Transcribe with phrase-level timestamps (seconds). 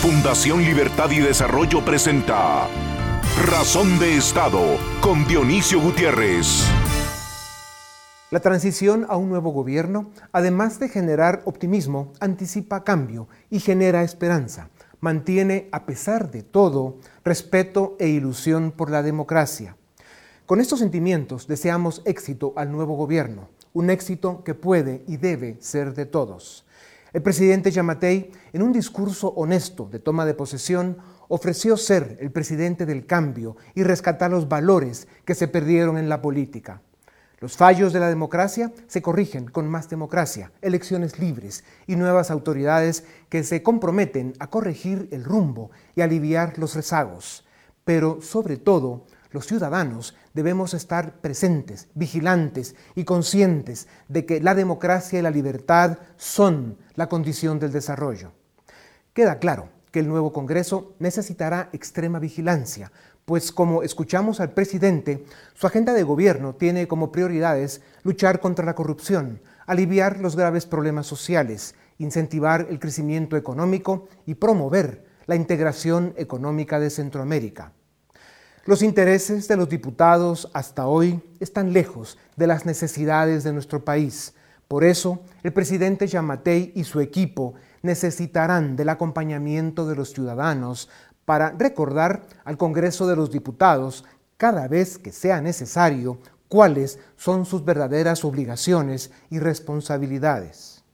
[0.00, 2.66] Fundación Libertad y Desarrollo presenta
[3.44, 6.64] Razón de Estado con Dionisio Gutiérrez.
[8.30, 14.70] La transición a un nuevo gobierno, además de generar optimismo, anticipa cambio y genera esperanza.
[15.00, 19.76] Mantiene, a pesar de todo, respeto e ilusión por la democracia.
[20.46, 25.92] Con estos sentimientos deseamos éxito al nuevo gobierno, un éxito que puede y debe ser
[25.92, 26.64] de todos.
[27.12, 32.86] El presidente Yamatei, en un discurso honesto de toma de posesión, ofreció ser el presidente
[32.86, 36.82] del cambio y rescatar los valores que se perdieron en la política.
[37.40, 43.04] Los fallos de la democracia se corrigen con más democracia, elecciones libres y nuevas autoridades
[43.28, 47.44] que se comprometen a corregir el rumbo y aliviar los rezagos.
[47.84, 55.18] Pero sobre todo, los ciudadanos debemos estar presentes, vigilantes y conscientes de que la democracia
[55.18, 58.32] y la libertad son la condición del desarrollo.
[59.12, 62.92] Queda claro que el nuevo Congreso necesitará extrema vigilancia,
[63.24, 68.74] pues como escuchamos al presidente, su agenda de gobierno tiene como prioridades luchar contra la
[68.74, 76.80] corrupción, aliviar los graves problemas sociales, incentivar el crecimiento económico y promover la integración económica
[76.80, 77.72] de Centroamérica.
[78.66, 84.34] Los intereses de los diputados hasta hoy están lejos de las necesidades de nuestro país.
[84.68, 90.90] Por eso, el presidente Yamatei y su equipo necesitarán del acompañamiento de los ciudadanos
[91.24, 94.04] para recordar al Congreso de los Diputados
[94.36, 100.84] cada vez que sea necesario cuáles son sus verdaderas obligaciones y responsabilidades.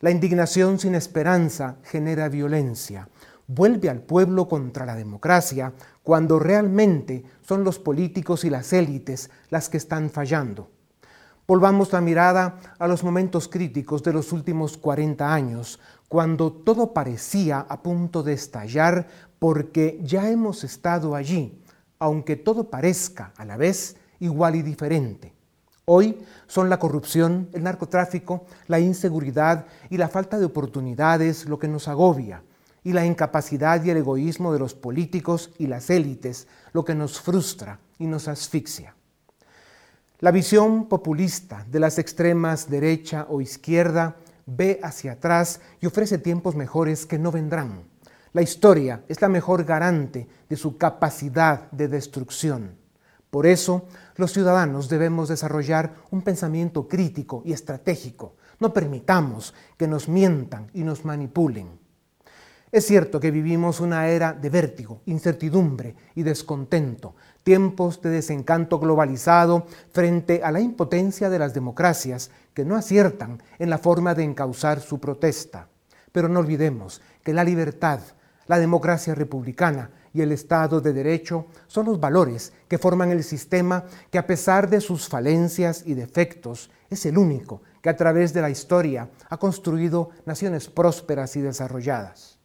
[0.00, 3.08] La indignación sin esperanza genera violencia
[3.48, 9.68] vuelve al pueblo contra la democracia cuando realmente son los políticos y las élites las
[9.68, 10.70] que están fallando.
[11.46, 17.60] Volvamos la mirada a los momentos críticos de los últimos 40 años, cuando todo parecía
[17.68, 19.06] a punto de estallar
[19.38, 21.62] porque ya hemos estado allí,
[22.00, 25.34] aunque todo parezca a la vez igual y diferente.
[25.84, 26.18] Hoy
[26.48, 31.86] son la corrupción, el narcotráfico, la inseguridad y la falta de oportunidades lo que nos
[31.86, 32.42] agobia
[32.86, 37.20] y la incapacidad y el egoísmo de los políticos y las élites lo que nos
[37.20, 38.94] frustra y nos asfixia.
[40.20, 44.14] La visión populista de las extremas derecha o izquierda
[44.46, 47.82] ve hacia atrás y ofrece tiempos mejores que no vendrán.
[48.32, 52.76] La historia es la mejor garante de su capacidad de destrucción.
[53.30, 58.36] Por eso, los ciudadanos debemos desarrollar un pensamiento crítico y estratégico.
[58.60, 61.84] No permitamos que nos mientan y nos manipulen.
[62.76, 69.66] Es cierto que vivimos una era de vértigo, incertidumbre y descontento, tiempos de desencanto globalizado
[69.92, 74.82] frente a la impotencia de las democracias que no aciertan en la forma de encauzar
[74.82, 75.68] su protesta.
[76.12, 78.00] Pero no olvidemos que la libertad,
[78.46, 83.86] la democracia republicana y el Estado de Derecho son los valores que forman el sistema
[84.10, 88.42] que a pesar de sus falencias y defectos es el único que a través de
[88.42, 92.35] la historia ha construido naciones prósperas y desarrolladas.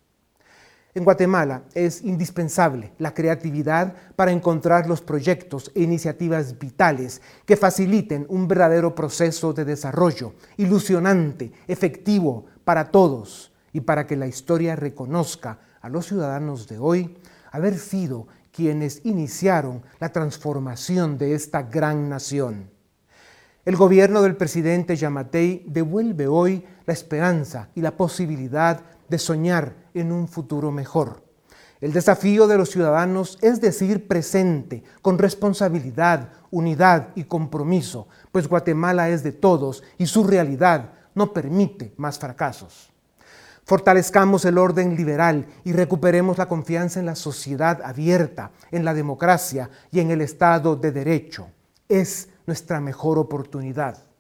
[0.94, 8.26] En Guatemala es indispensable la creatividad para encontrar los proyectos e iniciativas vitales que faciliten
[8.28, 15.60] un verdadero proceso de desarrollo ilusionante, efectivo para todos y para que la historia reconozca
[15.80, 17.18] a los ciudadanos de hoy
[17.52, 22.70] haber sido quienes iniciaron la transformación de esta gran nación.
[23.64, 30.12] El gobierno del presidente Yamatei devuelve hoy la esperanza y la posibilidad de soñar en
[30.12, 31.24] un futuro mejor.
[31.82, 39.10] El desafío de los ciudadanos es decir presente, con responsabilidad, unidad y compromiso, pues Guatemala
[39.10, 42.92] es de todos y su realidad no permite más fracasos.
[43.64, 49.70] Fortalezcamos el orden liberal y recuperemos la confianza en la sociedad abierta, en la democracia
[49.92, 51.48] y en el Estado de Derecho.
[51.88, 54.11] Es nuestra mejor oportunidad.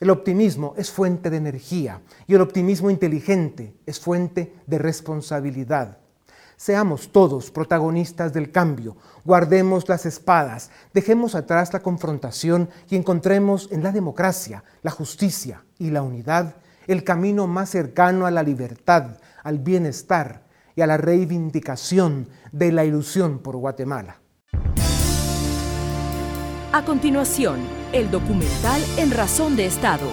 [0.00, 5.98] El optimismo es fuente de energía y el optimismo inteligente es fuente de responsabilidad.
[6.56, 13.82] Seamos todos protagonistas del cambio, guardemos las espadas, dejemos atrás la confrontación y encontremos en
[13.82, 16.56] la democracia, la justicia y la unidad
[16.86, 20.42] el camino más cercano a la libertad, al bienestar
[20.74, 24.19] y a la reivindicación de la ilusión por Guatemala.
[26.72, 27.58] A continuación,
[27.92, 30.06] el documental En Razón de Estado.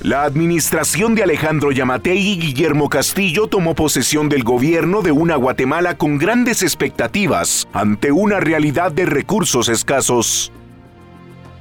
[0.00, 5.98] La administración de Alejandro Yamatei y Guillermo Castillo tomó posesión del gobierno de una Guatemala
[5.98, 10.52] con grandes expectativas ante una realidad de recursos escasos.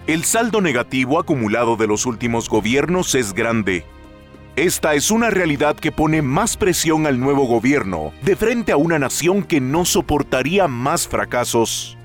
[0.08, 3.84] El saldo negativo acumulado de los últimos gobiernos es grande
[4.56, 9.00] Esta es una realidad que pone más presión al nuevo gobierno de frente a una
[9.00, 11.98] nación que no soportaría más fracasos.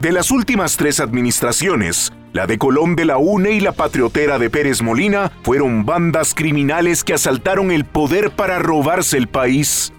[0.00, 4.50] De las últimas tres administraciones, la de Colón de la UNE y la patriotera de
[4.50, 9.92] Pérez Molina fueron bandas criminales que asaltaron el poder para robarse el país.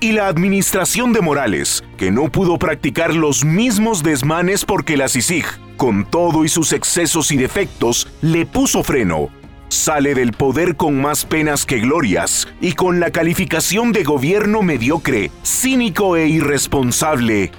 [0.00, 5.46] Y la administración de Morales, que no pudo practicar los mismos desmanes porque la CICIG,
[5.76, 9.30] con todo y sus excesos y defectos, le puso freno
[9.68, 15.30] sale del poder con más penas que glorias y con la calificación de gobierno mediocre,
[15.44, 17.52] cínico e irresponsable.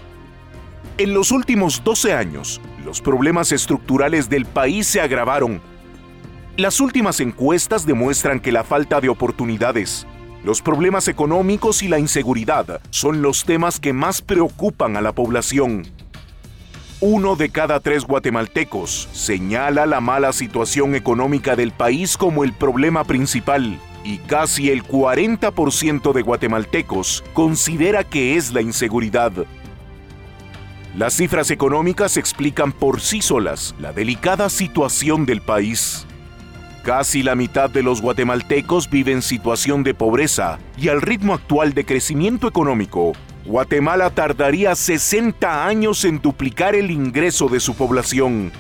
[0.98, 5.62] En los últimos 12 años, los problemas estructurales del país se agravaron.
[6.58, 10.06] Las últimas encuestas demuestran que la falta de oportunidades,
[10.44, 15.86] los problemas económicos y la inseguridad son los temas que más preocupan a la población.
[17.02, 23.06] Uno de cada tres guatemaltecos señala la mala situación económica del país como el problema
[23.06, 29.32] principal y casi el 40% de guatemaltecos considera que es la inseguridad.
[30.94, 36.06] Las cifras económicas explican por sí solas la delicada situación del país.
[36.84, 41.74] Casi la mitad de los guatemaltecos vive en situación de pobreza y al ritmo actual
[41.74, 43.14] de crecimiento económico,
[43.50, 48.52] Guatemala tardaría 60 años en duplicar el ingreso de su población.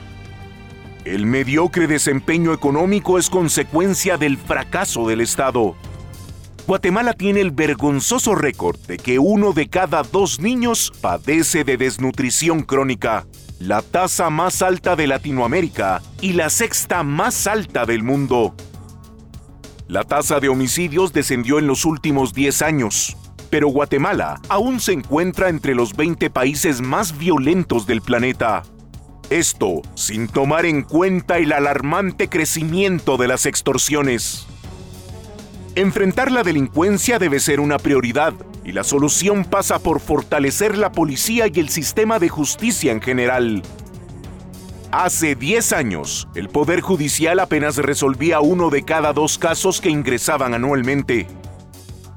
[1.05, 5.75] El mediocre desempeño económico es consecuencia del fracaso del Estado.
[6.65, 12.63] Guatemala tiene el vergonzoso récord de que uno de cada dos niños padece de desnutrición
[12.63, 13.27] crónica,
[13.59, 18.55] la tasa más alta de Latinoamérica y la sexta más alta del mundo.
[19.87, 23.15] La tasa de homicidios descendió en los últimos 10 años,
[23.49, 28.63] pero Guatemala aún se encuentra entre los 20 países más violentos del planeta.
[29.29, 34.47] Esto sin tomar en cuenta el alarmante crecimiento de las extorsiones.
[35.75, 38.33] Enfrentar la delincuencia debe ser una prioridad
[38.65, 43.63] y la solución pasa por fortalecer la policía y el sistema de justicia en general.
[44.91, 50.55] Hace 10 años, el Poder Judicial apenas resolvía uno de cada dos casos que ingresaban
[50.55, 51.27] anualmente.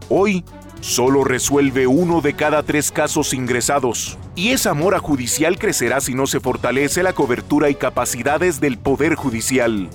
[0.09, 0.45] Hoy,
[0.83, 4.19] solo resuelve uno de cada tres casos ingresados.
[4.35, 9.15] Y esa mora judicial crecerá si no se fortalece la cobertura y capacidades del Poder
[9.15, 9.89] Judicial.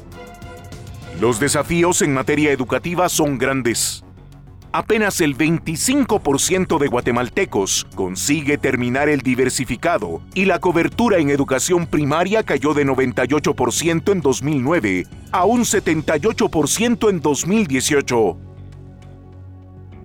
[1.20, 4.04] Los desafíos en materia educativa son grandes.
[4.72, 12.44] Apenas el 25% de guatemaltecos consigue terminar el diversificado y la cobertura en educación primaria
[12.44, 18.38] cayó de 98% en 2009 a un 78% en 2018.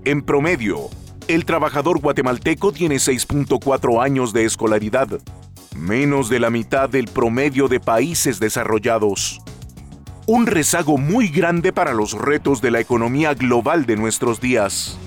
[0.04, 0.90] En promedio,
[1.28, 5.20] el trabajador guatemalteco tiene 6.4 años de escolaridad,
[5.76, 9.40] menos de la mitad del promedio de países desarrollados.
[10.26, 14.98] Un rezago muy grande para los retos de la economía global de nuestros días.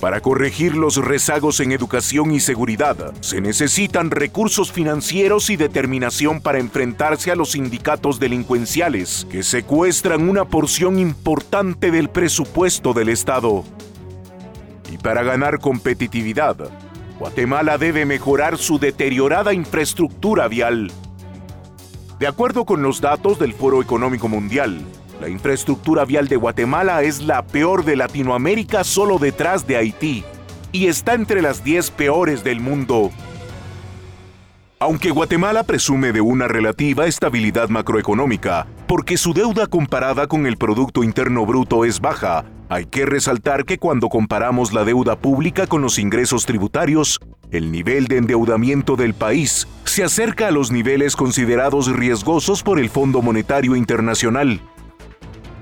[0.00, 6.58] Para corregir los rezagos en educación y seguridad, se necesitan recursos financieros y determinación para
[6.58, 13.62] enfrentarse a los sindicatos delincuenciales que secuestran una porción importante del presupuesto del Estado.
[14.90, 16.56] Y para ganar competitividad,
[17.18, 20.90] Guatemala debe mejorar su deteriorada infraestructura vial.
[22.18, 24.82] De acuerdo con los datos del Foro Económico Mundial,
[25.20, 30.24] la infraestructura vial de Guatemala es la peor de Latinoamérica solo detrás de Haití
[30.72, 33.10] y está entre las 10 peores del mundo.
[34.78, 41.04] Aunque Guatemala presume de una relativa estabilidad macroeconómica, porque su deuda comparada con el Producto
[41.04, 45.98] Interno Bruto es baja, hay que resaltar que cuando comparamos la deuda pública con los
[45.98, 52.62] ingresos tributarios, el nivel de endeudamiento del país se acerca a los niveles considerados riesgosos
[52.62, 54.62] por el Fondo Monetario Internacional.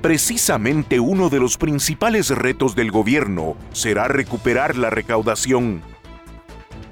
[0.01, 5.83] Precisamente uno de los principales retos del gobierno será recuperar la recaudación.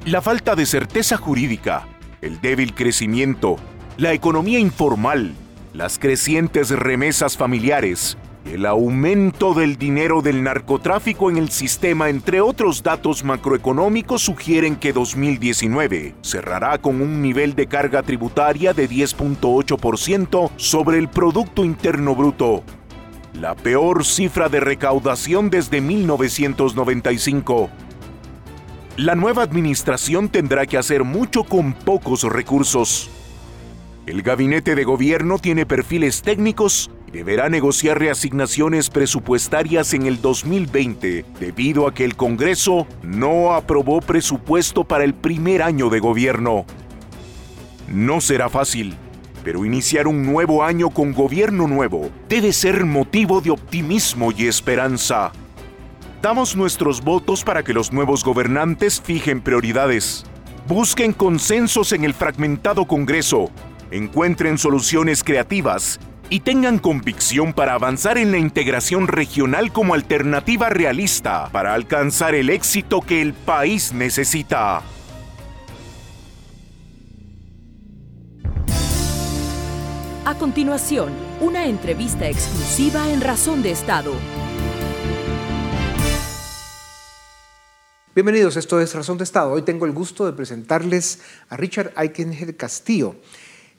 [0.05, 1.87] La falta de certeza jurídica,
[2.21, 3.57] el débil crecimiento,
[3.97, 5.35] la economía informal,
[5.73, 12.83] las crecientes remesas familiares, el aumento del dinero del narcotráfico en el sistema, entre otros
[12.83, 20.99] datos macroeconómicos, sugieren que 2019 cerrará con un nivel de carga tributaria de 10.8% sobre
[20.99, 22.65] el Producto Interno Bruto,
[23.41, 27.69] la peor cifra de recaudación desde 1995.
[28.97, 33.11] La nueva administración tendrá que hacer mucho con pocos recursos.
[34.07, 41.25] El gabinete de gobierno tiene perfiles técnicos y deberá negociar reasignaciones presupuestarias en el 2020
[41.39, 46.65] debido a que el Congreso no aprobó presupuesto para el primer año de gobierno.
[47.89, 48.97] No será fácil,
[49.47, 55.31] Pero iniciar un nuevo año con gobierno nuevo debe ser motivo de optimismo y esperanza.
[56.21, 60.25] Damos nuestros votos para que los nuevos gobernantes fijen prioridades,
[60.67, 63.53] busquen consensos en el fragmentado Congreso,
[63.93, 71.51] encuentren soluciones creativas y tengan convicción para avanzar en la integración regional como alternativa realista
[71.53, 74.83] para alcanzar el éxito que el país necesita.
[80.27, 84.13] A continuación, una entrevista exclusiva en Razón de Estado.
[88.13, 89.53] Bienvenidos, esto es Razón de Estado.
[89.53, 93.15] Hoy tengo el gusto de presentarles a Richard Aikenhead Castillo.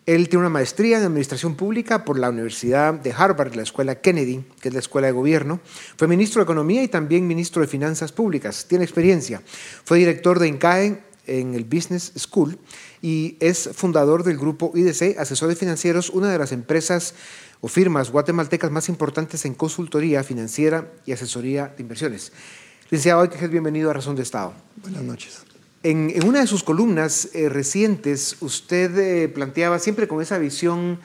[0.05, 4.45] Él tiene una maestría en Administración Pública por la Universidad de Harvard, la Escuela Kennedy,
[4.61, 5.59] que es la Escuela de Gobierno.
[5.97, 8.67] Fue ministro de Economía y también ministro de Finanzas Públicas.
[8.69, 9.41] Tiene experiencia.
[9.83, 12.57] Fue director de INCAE en el Business School
[13.01, 17.13] y es fundador del grupo IDC, Asesores Financieros, una de las empresas
[17.61, 22.31] o firmas guatemaltecas más importantes en consultoría financiera y asesoría de inversiones.
[22.89, 24.53] Licenciado Aikenhead, bienvenido a Razón de Estado.
[24.81, 25.39] Buenas noches.
[25.83, 30.99] En, una de sus columnas eh, recientes, usted eh, planteaba siempre con esa visión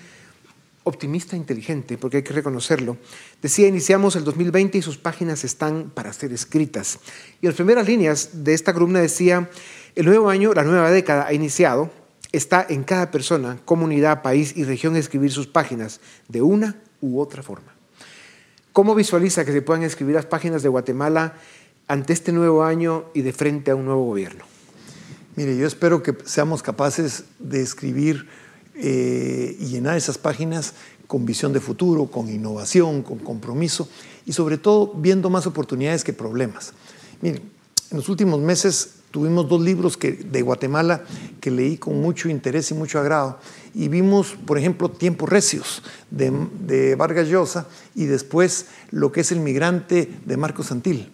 [0.85, 2.97] optimista e inteligente, porque hay que reconocerlo.
[3.41, 6.99] Decía, iniciamos el 2020 y sus páginas están para ser escritas.
[7.41, 9.49] Y en las primeras líneas de esta columna decía,
[9.95, 11.91] el nuevo año, la nueva década ha iniciado,
[12.33, 17.43] está en cada persona, comunidad, país y región escribir sus páginas de una u otra
[17.43, 17.75] forma.
[18.73, 21.35] ¿Cómo visualiza que se puedan escribir las páginas de Guatemala
[21.89, 24.45] ante este nuevo año y de frente a un nuevo gobierno?
[25.37, 28.29] Mire, yo espero que seamos capaces de escribir
[28.75, 30.75] eh, y llenar esas páginas
[31.07, 33.89] con visión de futuro, con innovación, con compromiso
[34.25, 36.73] y sobre todo viendo más oportunidades que problemas.
[37.21, 37.43] Mire,
[37.91, 41.05] en los últimos meses tuvimos dos libros que, de Guatemala
[41.41, 43.39] que leí con mucho interés y mucho agrado
[43.75, 46.33] y vimos, por ejemplo, Tiempos Recios de,
[46.67, 51.11] de Vargas Llosa y después lo que es El Migrante de Marcos Santil.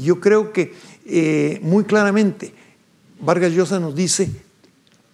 [0.00, 0.74] Yo creo que
[1.06, 2.54] eh, muy claramente
[3.20, 4.30] Vargas Llosa nos dice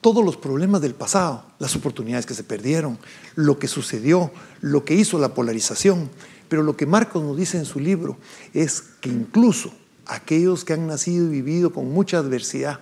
[0.01, 2.99] todos los problemas del pasado, las oportunidades que se perdieron,
[3.35, 4.31] lo que sucedió,
[4.61, 6.09] lo que hizo la polarización.
[6.49, 8.17] Pero lo que Marcos nos dice en su libro
[8.55, 9.73] es que incluso
[10.09, 12.81] aquellos que han nacido y vivido con mucha adversidad,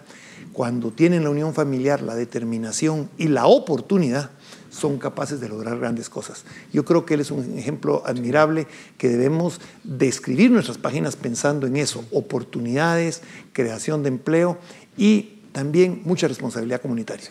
[0.53, 4.31] cuando tienen la unión familiar, la determinación y la oportunidad,
[4.71, 6.45] son capaces de lograr grandes cosas.
[6.73, 8.67] Yo creo que él es un ejemplo admirable
[8.99, 14.59] que debemos describir nuestras páginas pensando en eso, oportunidades, creación de empleo
[14.97, 17.25] y también mucha responsabilidad comunitaria.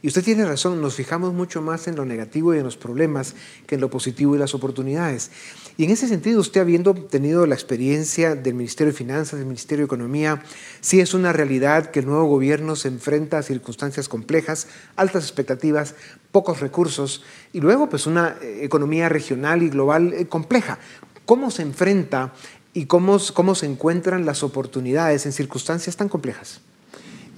[0.00, 3.34] Y usted tiene razón, nos fijamos mucho más en lo negativo y en los problemas
[3.66, 5.30] que en lo positivo y las oportunidades.
[5.76, 9.82] Y en ese sentido, usted habiendo tenido la experiencia del Ministerio de Finanzas, del Ministerio
[9.82, 10.42] de Economía,
[10.80, 15.94] sí es una realidad que el nuevo gobierno se enfrenta a circunstancias complejas, altas expectativas,
[16.32, 17.22] pocos recursos
[17.52, 20.78] y luego pues una eh, economía regional y global eh, compleja.
[21.26, 22.32] ¿Cómo se enfrenta
[22.72, 26.62] y cómo, cómo se encuentran las oportunidades en circunstancias tan complejas?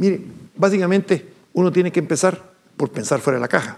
[0.01, 0.23] Mire,
[0.57, 3.77] básicamente uno tiene que empezar por pensar fuera de la caja.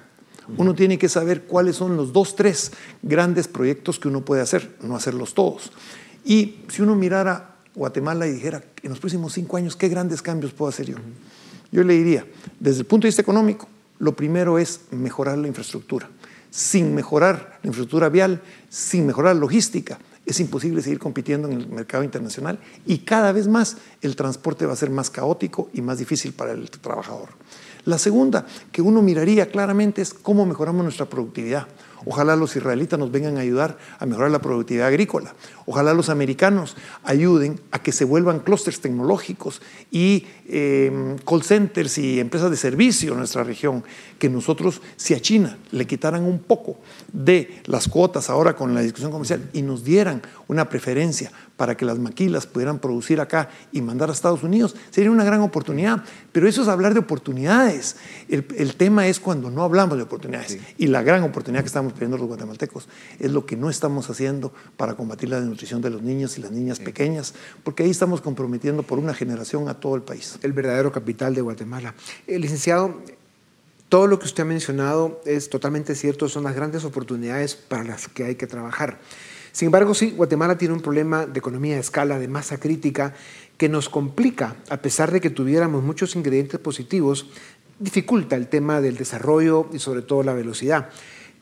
[0.56, 2.70] Uno tiene que saber cuáles son los dos, tres
[3.02, 5.72] grandes proyectos que uno puede hacer, no hacerlos todos.
[6.24, 10.52] Y si uno mirara Guatemala y dijera, en los próximos cinco años, ¿qué grandes cambios
[10.52, 10.96] puedo hacer yo?
[11.72, 12.24] Yo le diría,
[12.60, 16.08] desde el punto de vista económico, lo primero es mejorar la infraestructura.
[16.52, 21.68] Sin mejorar la infraestructura vial, sin mejorar la logística, es imposible seguir compitiendo en el
[21.68, 25.98] mercado internacional y cada vez más el transporte va a ser más caótico y más
[25.98, 27.30] difícil para el trabajador.
[27.84, 31.66] La segunda que uno miraría claramente es cómo mejoramos nuestra productividad.
[32.04, 35.34] Ojalá los israelitas nos vengan a ayudar a mejorar la productividad agrícola.
[35.66, 42.20] Ojalá los americanos ayuden a que se vuelvan clústeres tecnológicos y em, call centers y
[42.20, 43.84] empresas de servicio en nuestra región.
[44.18, 46.78] Que nosotros, si a China le quitaran un poco
[47.12, 51.84] de las cuotas ahora con la discusión comercial y nos dieran una preferencia para que
[51.84, 56.02] las maquilas pudieran producir acá y mandar a Estados Unidos, sería una gran oportunidad.
[56.32, 57.96] Pero eso es hablar de oportunidades.
[58.28, 60.58] El, tema es cuando no hablamos de oportunidades.
[60.78, 64.52] Y la gran oportunidad que estamos pidiendo los guatemaltecos es lo que no estamos haciendo
[64.76, 67.34] para combatir la desnutrición de los niños y las niñas pequeñas,
[67.64, 70.38] porque ahí estamos comprometiendo por una generación a todo el país.
[70.42, 71.94] El verdadero capital de Guatemala.
[72.26, 73.00] El eh, licenciado,
[73.88, 78.08] todo lo que usted ha mencionado es totalmente cierto, son las grandes oportunidades para las
[78.08, 78.98] que hay que trabajar.
[79.52, 83.14] Sin embargo, sí, Guatemala tiene un problema de economía de escala, de masa crítica,
[83.58, 87.26] que nos complica, a pesar de que tuviéramos muchos ingredientes positivos,
[87.78, 90.88] dificulta el tema del desarrollo y sobre todo la velocidad.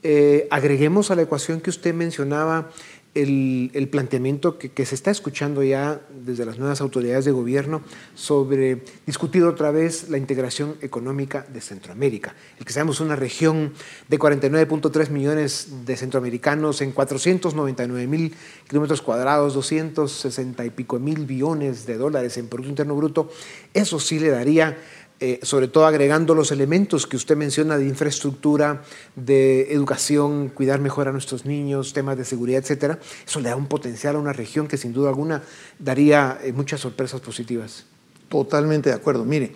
[0.02, 2.70] Eh, agreguemos a la ecuación que usted mencionaba
[3.14, 7.82] el, planteamiento que, se está escuchando ya desde las nuevas autoridades de gobierno
[8.14, 12.34] sobre discutir otra vez la integración económica de Centroamérica.
[12.58, 13.72] El que seamos una región
[14.08, 18.34] de 49.3 millones de centroamericanos en 499 mil
[18.68, 23.30] kilómetros cuadrados, 260 y pico mil billones de dólares en Producto Interno Bruto,
[23.74, 24.78] eso sí le daría
[25.22, 28.82] eh, sobre todo agregando los elementos que usted menciona de infraestructura,
[29.16, 33.66] de educación, cuidar mejor a nuestros niños, temas de seguridad, etcétera, eso le da un
[33.66, 35.42] potencial a una región que sin duda alguna
[35.78, 37.84] daría eh, muchas sorpresas positivas.
[38.30, 39.26] Totalmente de acuerdo.
[39.26, 39.52] Mire,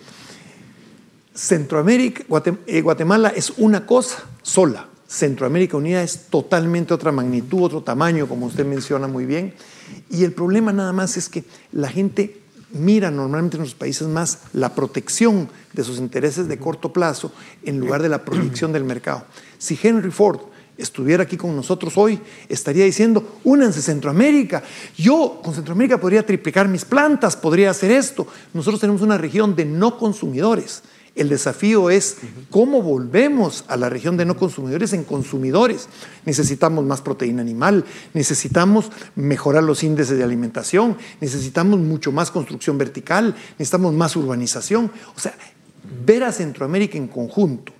[1.33, 2.23] Centroamérica,
[2.67, 4.87] eh, Guatemala es una cosa sola.
[5.07, 9.55] Centroamérica Unida es totalmente otra magnitud, otro tamaño, como usted menciona muy bien.
[10.11, 14.39] Y el problema nada más es que la gente mira normalmente en los países más
[14.53, 17.31] la protección de sus intereses de corto plazo
[17.63, 19.25] en lugar de la proyección del mercado.
[19.57, 20.39] Si Henry Ford
[20.77, 22.19] estuviera aquí con nosotros hoy,
[22.49, 24.63] estaría diciendo, únanse Centroamérica.
[24.97, 28.27] Yo con Centroamérica podría triplicar mis plantas, podría hacer esto.
[28.53, 30.83] Nosotros tenemos una región de no consumidores.
[31.15, 32.17] El desafío es
[32.49, 35.87] cómo volvemos a la región de no consumidores en consumidores.
[36.25, 43.33] Necesitamos más proteína animal, necesitamos mejorar los índices de alimentación, necesitamos mucho más construcción vertical,
[43.57, 44.91] necesitamos más urbanización.
[45.15, 45.33] O sea,
[46.05, 47.71] ver a Centroamérica en conjunto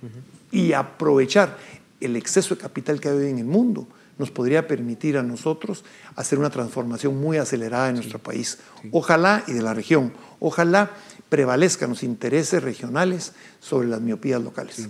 [0.50, 1.58] y aprovechar
[2.00, 3.86] el exceso de capital que hay hoy en el mundo
[4.18, 8.58] nos podría permitir a nosotros hacer una transformación muy acelerada en nuestro país.
[8.90, 10.12] Ojalá y de la región.
[10.40, 10.90] Ojalá
[11.28, 14.88] prevalezcan los intereses regionales sobre las miopías locales.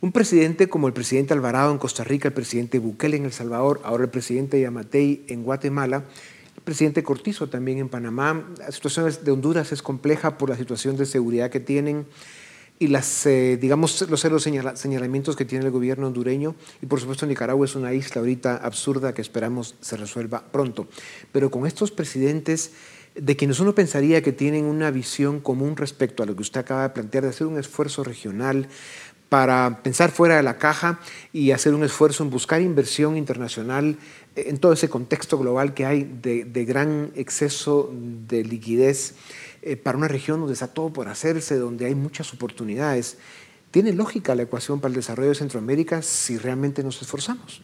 [0.00, 3.80] Un presidente como el presidente Alvarado en Costa Rica, el presidente Bukele en El Salvador,
[3.84, 6.04] ahora el presidente Yamatei en Guatemala,
[6.56, 8.44] el presidente Cortizo también en Panamá.
[8.58, 12.06] La situación de Honduras es compleja por la situación de seguridad que tienen
[12.78, 16.54] y las, eh, digamos, los señalamientos que tiene el gobierno hondureño.
[16.80, 20.88] Y por supuesto Nicaragua es una isla ahorita absurda que esperamos se resuelva pronto.
[21.30, 22.72] Pero con estos presidentes
[23.14, 26.82] de quienes uno pensaría que tienen una visión común respecto a lo que usted acaba
[26.82, 28.68] de plantear, de hacer un esfuerzo regional
[29.28, 31.00] para pensar fuera de la caja
[31.32, 33.96] y hacer un esfuerzo en buscar inversión internacional
[34.34, 37.92] en todo ese contexto global que hay de, gran exceso
[38.28, 39.14] de liquidez
[39.62, 43.18] eh, para una región donde está todo por hacerse, donde hay muchas oportunidades.
[43.70, 47.62] ¿Tiene lógica la ecuación para el desarrollo de Centroamérica si realmente nos esforzamos?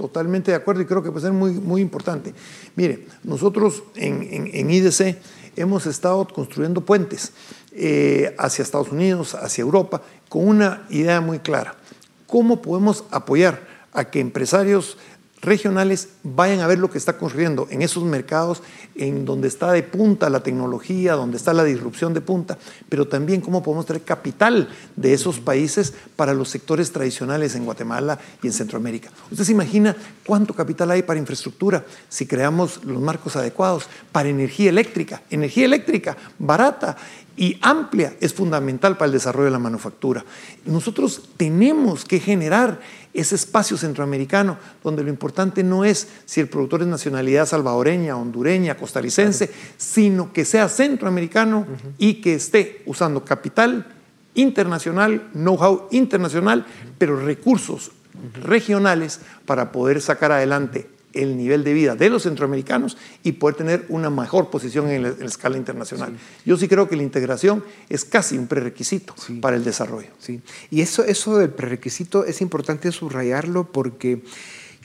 [0.00, 2.32] Totalmente de acuerdo y creo que puede ser muy, muy importante.
[2.74, 5.18] Mire, nosotros en, IDC
[5.56, 7.34] hemos estado construyendo puentes
[7.72, 11.74] eh, hacia Estados Unidos, hacia Europa, con una idea muy clara.
[12.26, 13.60] ¿Cómo podemos apoyar
[13.92, 14.96] a que empresarios
[15.42, 18.62] regionales vayan a ver lo que está ocurriendo en esos mercados
[18.94, 23.40] en donde está de punta la tecnología, donde está la disrupción de punta, pero también
[23.40, 28.52] cómo podemos traer capital de esos países para los sectores tradicionales en Guatemala y en
[28.52, 29.10] Centroamérica.
[29.30, 34.70] Usted se imagina cuánto capital hay para infraestructura si creamos los marcos adecuados, para energía
[34.70, 36.96] eléctrica, energía eléctrica barata
[37.36, 40.24] y amplia es fundamental para el desarrollo de la manufactura.
[40.66, 42.80] Nosotros tenemos que generar
[43.12, 48.76] ese espacio centroamericano donde lo importante no es si el productor es nacionalidad salvadoreña, hondureña,
[48.76, 51.66] costarricense, sino que sea centroamericano
[51.98, 53.86] y que esté usando capital
[54.34, 56.64] internacional, know-how internacional,
[56.98, 57.90] pero recursos
[58.42, 63.86] regionales para poder sacar adelante el nivel de vida de los centroamericanos y poder tener
[63.88, 66.12] una mejor posición en la, escala internacional.
[66.44, 70.08] Yo sí creo que la integración es casi un prerequisito para el desarrollo.
[70.18, 70.40] Sí.
[70.70, 74.22] Y eso, eso del prerequisito es importante subrayarlo porque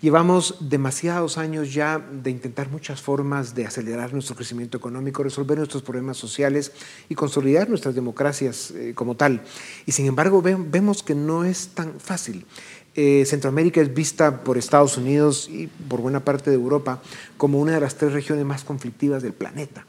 [0.02, 5.84] llevamos demasiados años ya de intentar muchas formas de acelerar nuestro crecimiento económico, resolver nuestros
[5.84, 6.74] problemas sociales
[7.10, 9.42] y consolidar nuestras democracias eh, como tal.
[9.86, 12.46] Y sin embargo vemos que no es tan fácil.
[12.96, 17.02] Eh, Centroamérica es vista por Estados Unidos y por buena parte de Europa
[17.36, 19.86] como una de las tres regiones más conflictivas del planeta.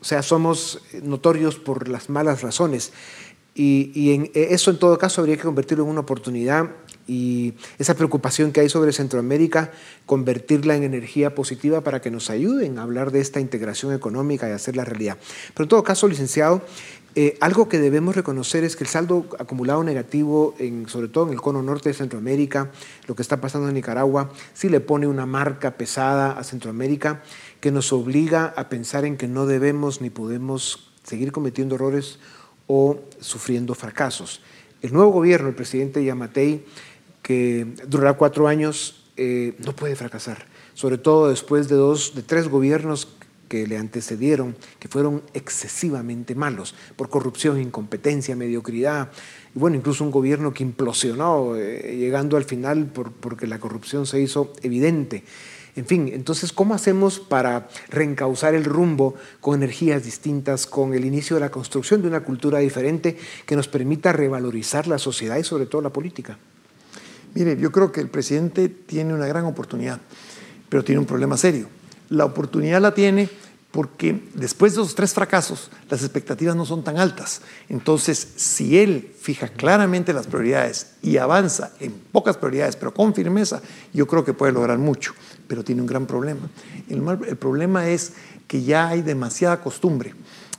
[0.00, 2.92] O sea, somos notorios por las malas razones.
[3.54, 6.70] Y, en, eh, eso en todo caso habría que convertirlo en una oportunidad
[7.06, 9.72] y esa preocupación que hay sobre Centroamérica,
[10.06, 14.52] convertirla en energía positiva para que nos ayuden a hablar de esta integración económica y
[14.52, 15.18] hacerla realidad.
[15.52, 16.62] Pero en todo caso, licenciado,
[17.16, 21.32] eh, algo que debemos reconocer es que el saldo acumulado negativo, en, sobre todo en
[21.32, 22.70] el cono norte de Centroamérica,
[23.08, 27.22] lo que está pasando en Nicaragua, sí le pone una marca pesada a Centroamérica
[27.60, 32.20] que nos obliga a pensar en que no debemos ni podemos seguir cometiendo errores
[32.68, 34.40] o sufriendo fracasos.
[34.80, 36.64] El nuevo gobierno, el presidente Yamatei,
[37.22, 42.48] que durará cuatro años, eh, no puede fracasar, sobre todo después de, dos, de tres
[42.48, 43.08] gobiernos
[43.50, 49.10] que le antecedieron, que fueron excesivamente malos, por corrupción, incompetencia, mediocridad,
[49.56, 54.06] y bueno, incluso un gobierno que implosionó, eh, llegando al final por, porque la corrupción
[54.06, 55.24] se hizo evidente.
[55.74, 61.34] En fin, entonces, ¿cómo hacemos para reencauzar el rumbo con energías distintas, con el inicio
[61.34, 65.66] de la construcción de una cultura diferente que nos permita revalorizar la sociedad y sobre
[65.66, 66.38] todo la política?
[67.34, 70.00] Mire, yo creo que el presidente tiene una gran oportunidad,
[70.68, 71.79] pero tiene un problema serio.
[72.10, 73.30] La oportunidad la tiene
[73.72, 77.42] porque después de esos tres fracasos, las expectativas no son tan altas.
[77.68, 83.62] Entonces, si él fija claramente las prioridades y avanza en pocas prioridades, pero con firmeza,
[83.92, 85.14] yo creo que puede lograr mucho,
[85.46, 86.50] pero tiene un gran problema.
[86.88, 88.14] El, problema es
[88.48, 90.14] que ya hay demasiada costumbre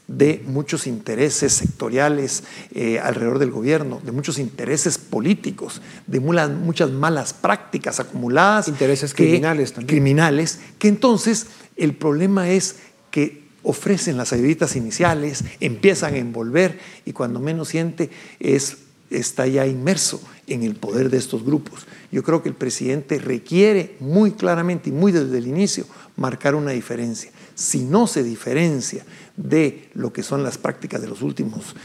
[0.07, 7.33] de muchos intereses sectoriales eh, alrededor del gobierno, de muchos intereses políticos, de muchas malas
[7.33, 8.67] prácticas acumuladas.
[8.67, 9.87] Intereses criminales también.
[9.87, 12.77] Criminales, que entonces el problema es
[13.09, 18.09] que ofrecen las ayuditas iniciales, empiezan a envolver y cuando menos siente
[18.39, 18.77] es,
[19.09, 21.85] está ya inmerso en el poder de estos grupos.
[22.11, 25.85] Yo creo que el presidente requiere muy claramente y muy desde el inicio
[26.17, 27.31] marcar una diferencia.
[27.55, 29.05] Si no se diferencia
[29.43, 31.75] de lo que son las prácticas de los últimos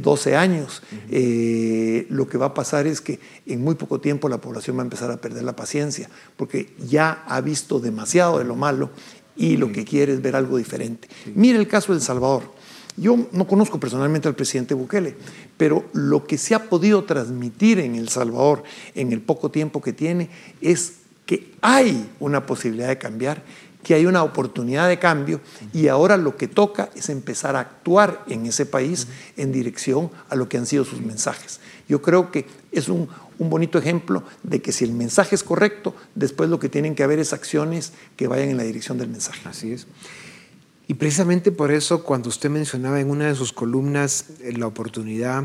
[0.00, 4.28] 12 eh, años, eh, lo que va a pasar es que en muy poco tiempo
[4.28, 8.44] la población va a empezar a perder la paciencia, porque ya ha visto demasiado de
[8.44, 8.90] lo malo
[9.36, 11.08] y lo que quiere es ver algo diferente.
[11.34, 12.54] Mire el caso de El Salvador.
[12.98, 15.14] Yo no conozco personalmente al presidente Bukele,
[15.58, 18.62] pero lo que se ha podido transmitir en El Salvador
[18.94, 20.30] en el poco tiempo que tiene
[20.62, 20.94] es
[21.26, 23.42] que hay una posibilidad de cambiar,
[23.86, 25.40] que hay una oportunidad de cambio
[25.72, 30.34] y ahora lo que toca es empezar a actuar en ese país en dirección a
[30.34, 31.60] lo que han sido sus mensajes.
[31.88, 35.94] Yo creo que es un, un bonito ejemplo de que si el mensaje es correcto,
[36.16, 39.48] después lo que tienen que haber es acciones que vayan en la dirección del mensaje.
[39.48, 39.86] Así es.
[40.88, 45.44] Y precisamente por eso, cuando usted mencionaba en una de sus columnas eh, la oportunidad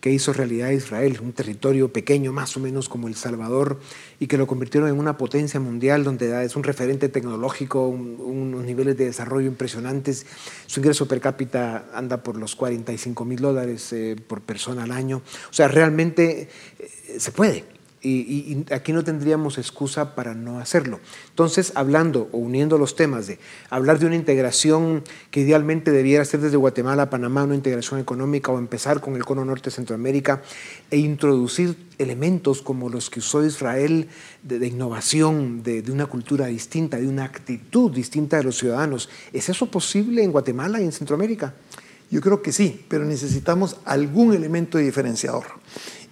[0.00, 3.78] que hizo realidad Israel, un territorio pequeño más o menos como El Salvador,
[4.18, 8.96] y que lo convirtieron en una potencia mundial donde es un referente tecnológico, unos niveles
[8.96, 10.26] de desarrollo impresionantes.
[10.66, 15.22] Su ingreso per cápita anda por los 45 mil dólares eh, por persona al año.
[15.50, 17.79] O sea, realmente eh, se puede.
[18.02, 21.00] Y, aquí no tendríamos excusa para no hacerlo.
[21.28, 26.40] Entonces, hablando o uniendo los temas de hablar de una integración que idealmente debiera ser
[26.40, 30.42] desde Guatemala a Panamá, una integración económica o empezar con el cono norte de Centroamérica
[30.90, 34.08] e introducir elementos como los que usó Israel
[34.42, 39.10] de, innovación, de, de, una cultura distinta, de una actitud distinta de los ciudadanos.
[39.32, 41.54] ¿Es eso posible en Guatemala y en Centroamérica?
[42.10, 45.44] Yo creo que sí, pero necesitamos algún elemento diferenciador.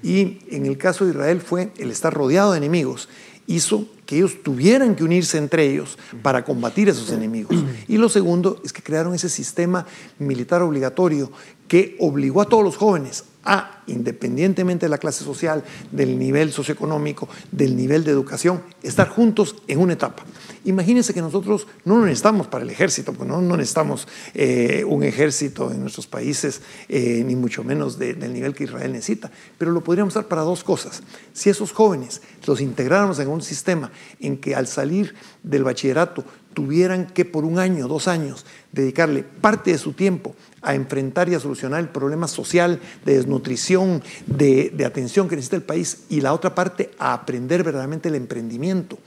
[0.03, 3.09] Y en el caso de Israel fue el estar rodeado de enemigos,
[3.47, 7.57] hizo que ellos tuvieran que unirse entre ellos para combatir a esos enemigos.
[7.89, 9.87] Y lo segundo es que crearon ese sistema
[10.19, 11.33] militar obligatorio
[11.67, 17.29] que obligó a todos los jóvenes a, independientemente de la clase social, del nivel socioeconómico,
[17.51, 20.23] del nivel de educación, estar juntos en una etapa.
[20.67, 25.81] Imagínense que nosotros no necesitamos para el ejército, pues no, necesitamos eh, un ejército en
[25.81, 30.29] nuestros países, eh, ni mucho menos del nivel que Israel necesita, pero lo podríamos usar
[30.29, 31.03] para dos cosas.
[31.33, 36.25] Si esos jóvenes los integráramos en un sistema en que al salir del bachillerato
[36.59, 41.37] tuvieran que por un año, dos años, dedicarle parte de su tiempo a enfrentar y
[41.37, 46.33] a solucionar el problema social de desnutrición, de, atención que necesita el país, y la
[46.33, 48.99] otra parte a aprender verdaderamente el emprendimiento.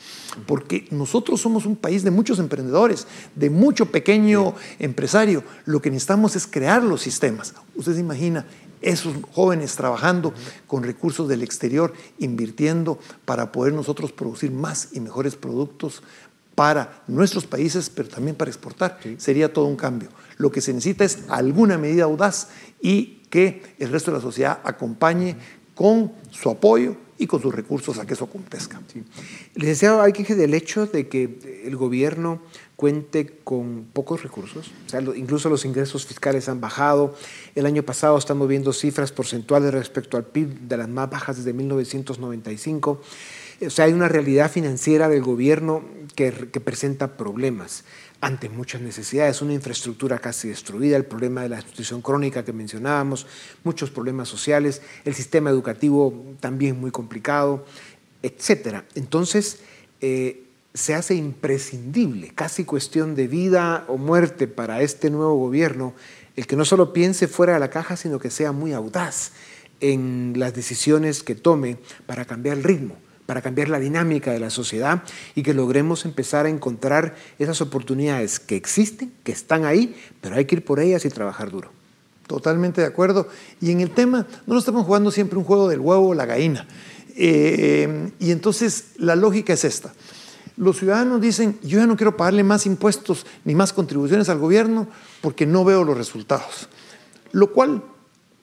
[0.48, 5.44] Porque nosotros somos un país de muchos emprendedores, de mucho pequeño empresario.
[5.66, 7.54] Lo que necesitamos es crear los sistemas.
[7.76, 8.46] Usted se imagina
[8.82, 10.34] esos jóvenes trabajando
[10.68, 16.02] con recursos del exterior, invirtiendo para poder nosotros producir más y mejores productos
[16.62, 19.00] para nuestros países, pero también para exportar.
[19.18, 20.10] Sería todo un cambio.
[20.38, 24.60] Lo que se necesita es alguna medida audaz y que el resto de la sociedad
[24.64, 25.38] acompañe
[25.74, 28.80] con su apoyo y con sus recursos a que eso acontezca.
[28.94, 29.04] Sí.
[29.56, 32.44] Licenciado, hay que del hecho de que el gobierno
[32.76, 37.16] cuente con pocos recursos, o sea, incluso los ingresos fiscales han bajado.
[37.56, 41.54] El año pasado estamos viendo cifras porcentuales respecto al PIB de las más bajas desde
[41.54, 43.02] 1995.
[43.64, 45.84] O sea, hay una realidad financiera del gobierno
[46.30, 47.84] que, presenta problemas
[48.20, 53.26] ante muchas necesidades, una infraestructura casi destruida, el problema de la institución crónica que mencionábamos,
[53.64, 57.66] muchos problemas sociales, el sistema educativo también muy complicado,
[58.22, 58.84] etc.
[58.94, 59.62] Entonces,
[60.02, 65.94] eh, se hace imprescindible, casi cuestión de vida o muerte para este nuevo gobierno,
[66.36, 69.32] el que no solo piense fuera de la caja, sino que sea muy audaz
[69.80, 72.96] en las decisiones que tome para cambiar el ritmo
[73.32, 75.04] para cambiar la dinámica de la sociedad
[75.36, 80.44] y que logremos empezar a encontrar esas oportunidades que existen, que están ahí, pero hay
[80.44, 81.72] que ir por ellas y trabajar duro.
[82.28, 83.30] Totalmente de acuerdo.
[83.62, 86.26] Y en el tema, no nos estamos jugando siempre un juego del huevo o la
[86.26, 86.68] gallina.
[87.16, 89.94] Eh, y entonces la lógica es esta.
[90.58, 94.90] Los ciudadanos dicen, yo ya no quiero pagarle más impuestos ni más contribuciones al gobierno
[95.22, 96.68] porque no veo los resultados.
[97.32, 97.82] Lo cual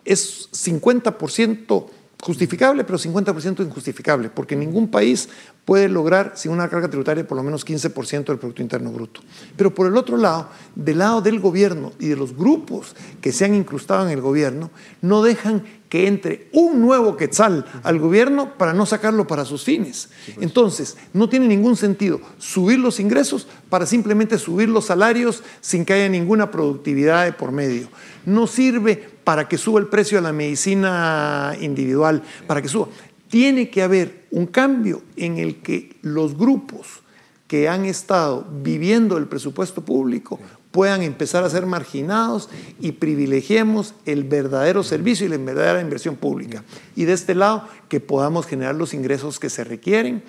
[0.07, 1.90] es 50%
[2.22, 5.28] justificable, pero 50% injustificable, porque ningún país
[5.64, 9.20] puede lograr sin una carga tributaria por lo menos 15% del Producto Interno Bruto.
[9.57, 13.44] Pero por el otro lado, del lado del gobierno y de los grupos que se
[13.44, 18.72] han incrustado en el gobierno, no dejan que entre un nuevo quetzal al gobierno para
[18.72, 20.11] no sacarlo para sus fines.
[20.40, 25.94] Entonces, no tiene ningún sentido subir los ingresos para simplemente subir los salarios sin que
[25.94, 27.88] haya ninguna productividad de por medio.
[28.29, 32.88] No sirve para que suba el precio de la medicina individual, para que suba.
[33.29, 37.03] Tiene que haber un cambio en el que los grupos
[37.47, 40.38] que han estado viviendo el presupuesto público
[40.71, 46.62] puedan empezar a ser marginados y privilegiemos el verdadero servicio y la verdadera inversión pública.
[46.95, 50.23] Y de este lado, que podamos generar los ingresos que se requieren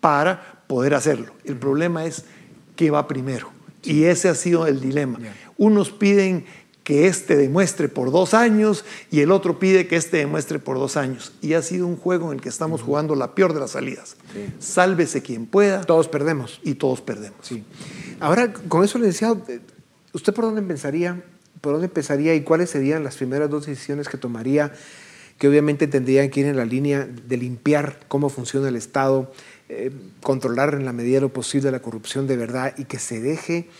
[0.00, 1.32] para poder hacerlo.
[1.44, 2.24] El problema es
[2.74, 3.50] qué va primero.
[3.84, 5.18] Y ese ha sido el dilema.
[5.56, 6.44] Unos piden
[6.84, 10.98] que este demuestre por dos años y el otro pide que este demuestre por dos
[10.98, 11.32] años.
[11.40, 14.16] Y ha sido un juego en el que estamos jugando la peor de las salidas.
[14.58, 15.80] Sálvese quien pueda.
[15.80, 16.60] Todos perdemos.
[16.62, 17.38] Y todos perdemos.
[17.40, 17.64] Sí.
[18.20, 19.34] Ahora, con eso le decía,
[20.12, 21.24] ¿usted por dónde empezaría?
[21.62, 24.74] ¿Por dónde empezaría y cuáles serían las primeras dos decisiones que tomaría?
[25.38, 29.32] Que obviamente tendrían que ir en la línea de limpiar cómo funciona el Estado,
[29.70, 29.90] eh,
[30.22, 33.70] controlar en la medida de lo posible la corrupción de verdad y que se deje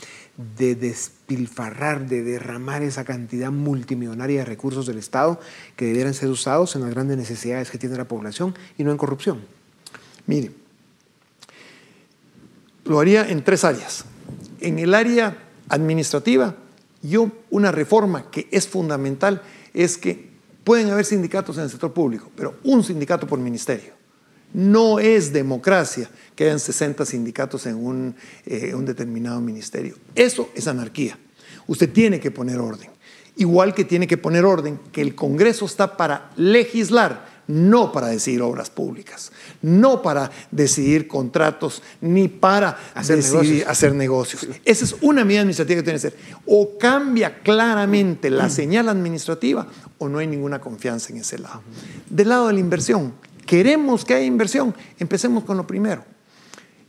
[0.56, 5.40] de despilfarrar, de derramar esa cantidad multimillonaria de recursos del Estado
[5.76, 8.96] que debieran ser usados en las grandes necesidades que tiene la población y no en
[8.96, 9.42] corrupción?
[10.26, 10.50] Mire,
[12.84, 14.04] lo haría en tres áreas.
[14.60, 16.56] En el área administrativa,
[17.02, 19.42] yo una reforma que es fundamental
[19.72, 20.30] es que
[20.64, 23.92] pueden haber sindicatos en el sector público, pero un sindicato por ministerio.
[24.54, 28.14] No es democracia que hayan 60 sindicatos en un,
[28.46, 29.96] eh, un determinado ministerio.
[30.14, 31.18] Eso es anarquía.
[31.66, 32.90] Usted tiene que poner orden.
[33.36, 38.42] Igual que tiene que poner orden que el Congreso está para legislar, no para decidir
[38.42, 43.68] obras públicas, no para decidir contratos, ni para hacer negocios.
[43.68, 44.46] hacer negocios.
[44.64, 46.16] Esa es una medida administrativa que tiene que ser.
[46.46, 49.66] O cambia claramente la señal administrativa
[49.98, 51.62] o no hay ninguna confianza en ese lado.
[52.08, 53.14] Del lado de la inversión,
[53.46, 56.04] queremos que haya inversión, empecemos con lo primero.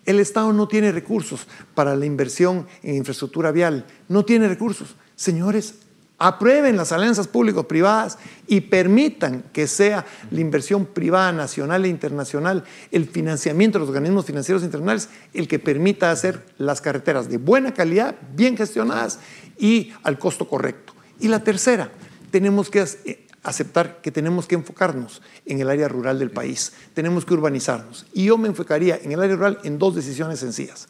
[0.05, 4.95] El Estado no tiene recursos para la inversión en infraestructura vial, no tiene recursos.
[5.15, 5.75] Señores,
[6.17, 13.07] aprueben las alianzas público-privadas y permitan que sea la inversión privada nacional e internacional, el
[13.07, 18.15] financiamiento de los organismos financieros internacionales, el que permita hacer las carreteras de buena calidad,
[18.35, 19.19] bien gestionadas
[19.57, 20.93] y al costo correcto.
[21.19, 21.91] Y la tercera,
[22.31, 27.33] tenemos que aceptar que tenemos que enfocarnos en el área rural del país, tenemos que
[27.35, 28.05] urbanizarnos.
[28.13, 30.87] Y yo me enfocaría en el área rural en dos decisiones sencillas.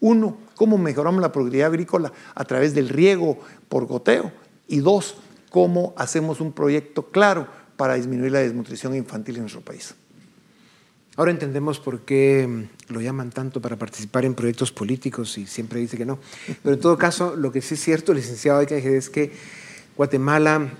[0.00, 4.32] Uno, cómo mejoramos la productividad agrícola a través del riego por goteo.
[4.66, 5.16] Y dos,
[5.50, 9.94] cómo hacemos un proyecto claro para disminuir la desnutrición infantil en nuestro país.
[11.16, 15.96] Ahora entendemos por qué lo llaman tanto para participar en proyectos políticos y siempre dice
[15.96, 16.20] que no.
[16.62, 19.32] Pero en todo caso, lo que sí es cierto, licenciado es que
[19.96, 20.70] Guatemala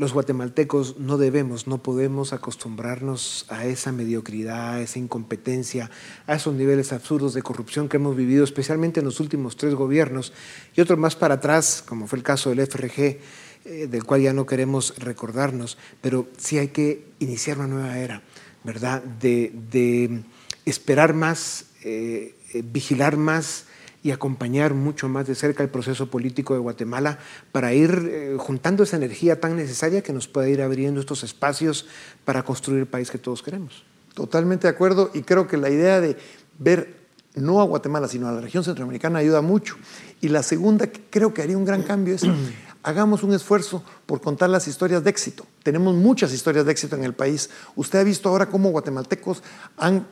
[0.00, 5.90] los guatemaltecos no debemos, no podemos acostumbrarnos a esa mediocridad, a esa incompetencia,
[6.26, 10.32] a esos niveles absurdos de corrupción que hemos vivido, especialmente en los últimos tres gobiernos
[10.74, 13.18] y otro más para atrás, como fue el caso del FRG, eh,
[13.90, 18.22] del cual ya no queremos recordarnos, pero sí hay que iniciar una nueva era,
[18.64, 19.02] ¿verdad?
[19.02, 20.22] De,
[20.64, 23.66] esperar más, eh, eh, vigilar más
[24.02, 27.18] y acompañar mucho más de cerca el proceso político de Guatemala
[27.52, 31.86] para ir eh, juntando esa energía tan necesaria que nos pueda ir abriendo estos espacios
[32.24, 33.84] para construir el país que todos queremos.
[34.14, 36.16] Totalmente de acuerdo y creo que la idea de
[36.58, 37.00] ver
[37.34, 39.76] no a Guatemala, sino a la región centroamericana ayuda mucho.
[40.20, 42.22] Y la segunda que creo que haría un gran cambio es
[42.82, 45.46] hagamos un esfuerzo por contar las historias de éxito.
[45.62, 47.50] Tenemos muchas historias de éxito en el país.
[47.76, 49.42] Usted ha visto ahora cómo guatemaltecos
[49.76, 50.06] han,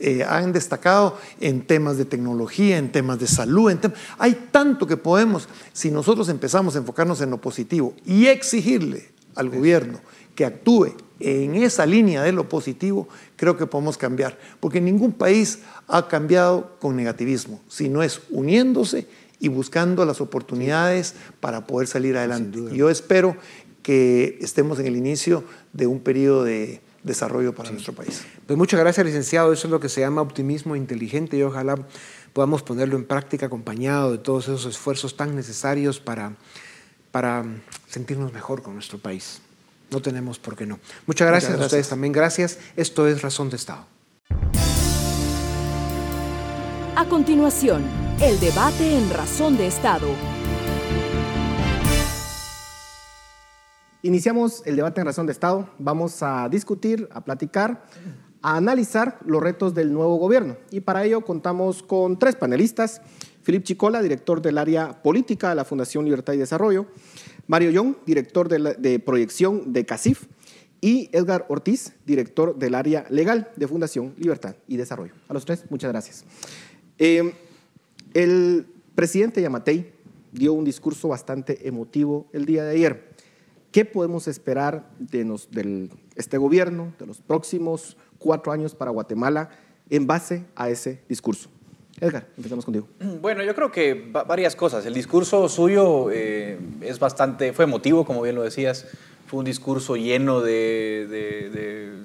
[0.00, 3.72] eh, han destacado en temas de tecnología, en temas de salud.
[4.18, 9.48] Hay tanto que podemos, si nosotros empezamos a enfocarnos en lo positivo y exigirle al
[9.48, 10.00] gobierno
[10.34, 14.38] que actúe en esa línea de lo positivo, creo que podemos cambiar.
[14.58, 19.06] Porque ningún país ha cambiado con negativismo, sino es uniéndose
[19.40, 22.60] y buscando las oportunidades para poder salir adelante.
[22.72, 23.36] Yo espero
[23.82, 28.22] que estemos en el inicio de un periodo de desarrollo para nuestro país.
[28.46, 29.52] Pues muchas gracias, licenciado.
[29.52, 31.76] Eso es lo que se llama optimismo inteligente y ojalá
[32.32, 36.36] podamos ponerlo en práctica acompañado de todos esos esfuerzos tan necesarios para,
[37.10, 37.44] para
[37.88, 39.40] sentirnos mejor con nuestro país.
[39.90, 40.78] No tenemos por qué no.
[41.06, 42.12] Muchas gracias, a ustedes también.
[42.12, 42.58] Gracias.
[42.76, 43.86] Esto es Razón de Estado.
[46.96, 47.84] A continuación,
[48.20, 50.08] el debate en Razón de Estado.
[54.02, 55.70] Iniciamos el debate en Razón de Estado.
[55.78, 57.86] Vamos a discutir, a platicar,
[58.42, 60.56] a analizar los retos del nuevo gobierno.
[60.72, 63.00] Y para ello contamos con tres panelistas.
[63.42, 66.86] Filip Chicola, director del área política de la Fundación Libertad y Desarrollo.
[67.46, 70.26] Mario Young, director de, proyección de CACIF.
[70.82, 75.12] Y Edgar Ortiz, director del área legal de Fundación Libertad y Desarrollo.
[75.28, 76.24] A los tres, muchas gracias.
[77.02, 77.32] Eh,
[78.12, 79.90] el presidente Yamatei
[80.32, 83.14] dio un discurso bastante emotivo el día de ayer.
[83.72, 85.26] ¿Qué podemos esperar de
[86.14, 89.48] este gobierno, de los próximos cuatro años para Guatemala,
[89.88, 91.48] en base a ese discurso?
[92.00, 92.86] Edgar, empezamos contigo.
[93.22, 94.84] Bueno, yo creo que varias cosas.
[94.84, 98.86] El discurso suyo eh, es bastante, fue emotivo, como bien lo decías.
[99.26, 101.96] Fue un discurso lleno de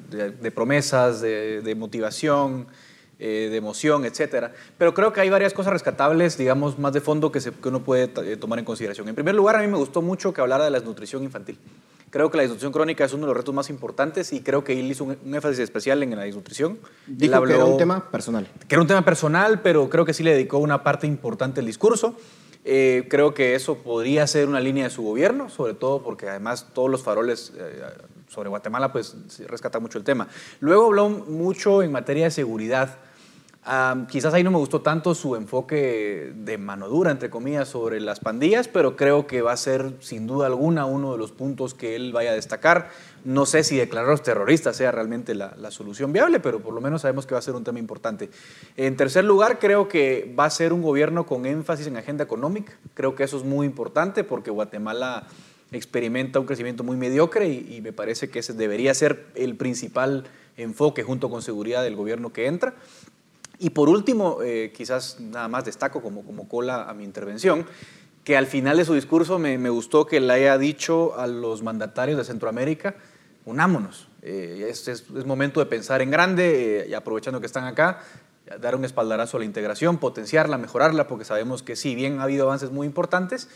[0.53, 2.67] promesas, de, motivación,
[3.17, 4.51] eh, de emoción, etcétera.
[4.77, 8.11] Pero creo que hay varias cosas rescatables, digamos, más de fondo que, que uno puede
[8.25, 9.07] eh, tomar en consideración.
[9.07, 11.57] En primer lugar, a mí me gustó mucho que hablara de la desnutrición infantil.
[12.09, 14.79] Creo que la desnutrición crónica es uno de los retos más importantes y creo que
[14.79, 16.77] él hizo un, énfasis especial en la desnutrición.
[17.07, 18.47] Dijo que era un tema personal.
[18.67, 21.65] Que era un tema personal, pero creo que sí le dedicó una parte importante al
[21.65, 22.15] discurso.
[22.65, 26.67] Eh, creo que eso podría ser una línea de su gobierno, sobre todo porque además
[26.73, 27.53] todos los faroles
[28.35, 29.15] sobre Guatemala pues
[29.47, 30.27] rescatan mucho el tema.
[30.59, 32.99] Luego habló mucho en materia de seguridad
[34.09, 38.19] quizás ahí no me gustó tanto su enfoque de mano dura, entre comillas, sobre las
[38.19, 41.95] pandillas, pero creo que va a ser sin duda alguna uno de los puntos que
[41.95, 42.89] él vaya a destacar.
[43.23, 46.81] No sé si declarar a los terroristas sea realmente la, solución viable, pero por lo
[46.81, 48.29] menos sabemos que va a ser un tema importante.
[48.77, 52.73] En tercer lugar, creo que va a ser un gobierno con énfasis en agenda económica.
[52.93, 55.25] Creo que eso es muy importante porque Guatemala
[55.75, 60.25] experimenta un crecimiento muy mediocre y, me parece que ese debería ser el principal
[60.57, 62.73] enfoque junto con seguridad del gobierno que entra.
[63.59, 67.65] Y por último, eh, quizás nada más destaco como, como cola a mi intervención,
[68.23, 71.61] que al final de su discurso me, me gustó que le haya dicho a los
[71.61, 72.95] mandatarios de Centroamérica,
[73.45, 78.01] unámonos, eh, es, es, momento de pensar en grande eh, y aprovechando que están acá,
[78.59, 82.45] dar un espaldarazo a la integración, potenciarla, mejorarla, porque sabemos que si bien ha habido
[82.45, 83.49] avances muy importantes,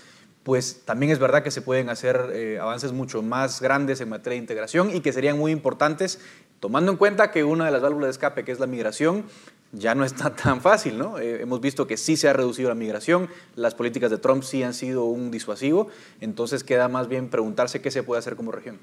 [0.44, 4.42] pues también es verdad que se pueden hacer avances mucho más grandes en materia de
[4.42, 6.20] integración y que serían muy importantes,
[6.60, 9.26] tomando en cuenta que una de las válvulas de escape, que es la migración,
[9.72, 11.20] ya no está tan fácil, ¿no?
[11.20, 14.64] Eh, hemos visto que sí se ha reducido la migración, las políticas de Trump sí
[14.64, 15.88] han sido un disuasivo,
[16.22, 18.80] entonces queda más bien preguntarse qué se puede hacer como región.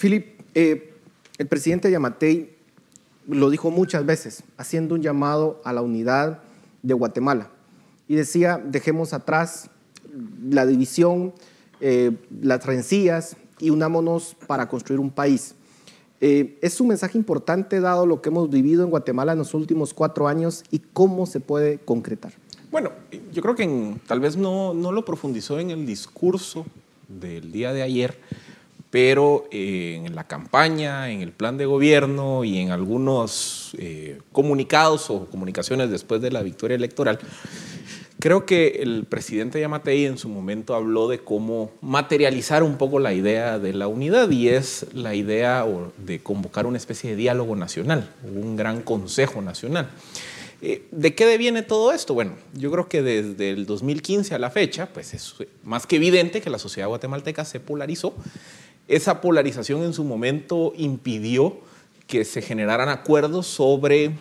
[0.00, 0.94] Philip, eh,
[1.38, 2.56] el presidente Yamatei
[3.28, 6.40] lo dijo muchas veces, haciendo un llamado a la unidad
[6.82, 7.50] de Guatemala,
[8.08, 9.68] y decía, dejemos atrás
[10.50, 11.32] la división,
[11.80, 15.54] eh, las rencillas y unámonos para construir un país.
[16.20, 19.92] Eh, es un mensaje importante dado lo que hemos vivido en Guatemala en los últimos
[19.92, 22.32] cuatro años y cómo se puede concretar.
[22.70, 22.90] Bueno,
[23.32, 26.66] yo creo que tal vez no, no, lo profundizó en el discurso
[27.08, 28.18] del día de ayer,
[28.90, 35.10] pero eh, en la campaña, en el plan de gobierno y en algunos eh, comunicados
[35.10, 37.18] o comunicaciones después de la victoria electoral,
[38.26, 43.14] Creo que el presidente Yamatei en su momento habló de cómo materializar un poco la
[43.14, 45.64] idea de la unidad y es la idea
[45.96, 49.90] de convocar una especie de diálogo nacional, un gran consejo nacional.
[50.60, 52.14] Eh, ¿De qué deviene todo esto?
[52.14, 56.40] Bueno, yo creo que desde el 2015 a la fecha, pues es más que evidente
[56.40, 58.12] que la sociedad guatemalteca se polarizó.
[58.88, 61.58] Esa polarización en su momento impidió
[62.08, 64.14] que se generaran acuerdos sobre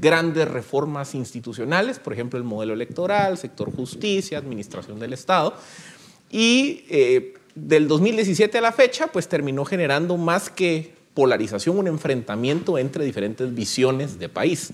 [0.00, 5.54] grandes reformas institucionales, por ejemplo, el modelo electoral, sector justicia, administración del Estado.
[6.30, 12.78] Y eh, del 2017 a la fecha, pues terminó generando más que polarización, un enfrentamiento
[12.78, 14.72] entre diferentes visiones de país.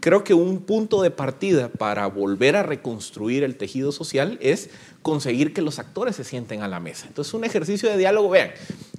[0.00, 4.70] Creo que un punto de partida para volver a reconstruir el tejido social es
[5.02, 7.06] conseguir que los actores se sienten a la mesa.
[7.08, 8.52] Entonces, un ejercicio de diálogo, vean,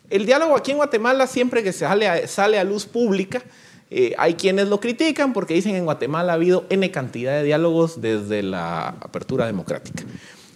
[0.10, 3.44] el diálogo aquí en Guatemala siempre que sale sale a luz pública,
[3.90, 7.44] eh, hay quienes lo critican porque dicen que en Guatemala ha habido N cantidad de
[7.44, 10.04] diálogos desde la apertura democrática.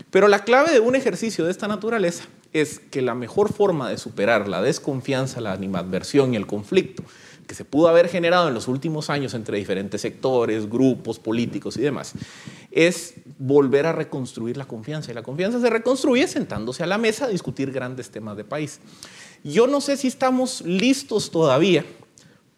[0.09, 3.97] Pero la clave de un ejercicio de esta naturaleza es que la mejor forma de
[3.97, 7.03] superar la desconfianza, la animadversión y el conflicto
[7.47, 11.81] que se pudo haber generado en los últimos años entre diferentes sectores, grupos políticos y
[11.81, 12.13] demás,
[12.71, 15.11] es volver a reconstruir la confianza.
[15.11, 18.79] Y la confianza se reconstruye sentándose a la mesa a discutir grandes temas de país.
[19.43, 21.83] Yo no sé si estamos listos todavía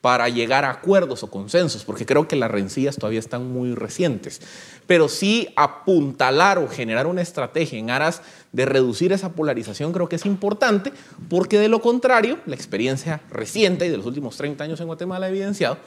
[0.04, 4.42] para llegar a acuerdos o consensos, porque creo que las rencillas todavía están muy recientes.
[4.86, 10.18] Pero sí apuntalar o generar una estrategia en aras de reducir esa polarización creo que
[10.18, 10.92] es importante,
[11.30, 15.28] porque de lo contrario, la experiencia reciente y de los últimos 30 años en Guatemala
[15.28, 15.78] ha evidenciado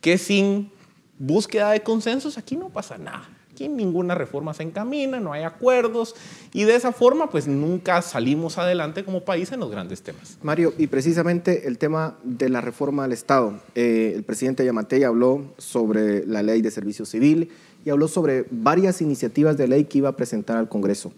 [0.00, 0.72] que sin
[1.16, 3.28] búsqueda de consensos, aquí no pasa nada.
[3.60, 6.14] Aquí ninguna reforma se encamina, no hay acuerdos
[6.54, 10.38] y de esa forma pues nunca salimos adelante como país en los grandes temas.
[10.42, 13.60] Mario, y precisamente el tema de la reforma al Estado.
[13.74, 17.50] Eh, el presidente Yamatei habló sobre la ley de servicio civil
[17.84, 21.12] y habló sobre varias iniciativas de ley que iba a presentar al Congreso.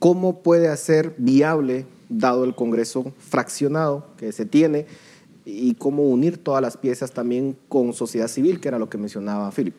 [0.00, 4.86] ¿Cómo puede hacer viable, dado el Congreso fraccionado que se tiene,
[5.44, 9.52] y cómo unir todas las piezas también con sociedad civil, que era lo que mencionaba
[9.52, 9.76] Philip?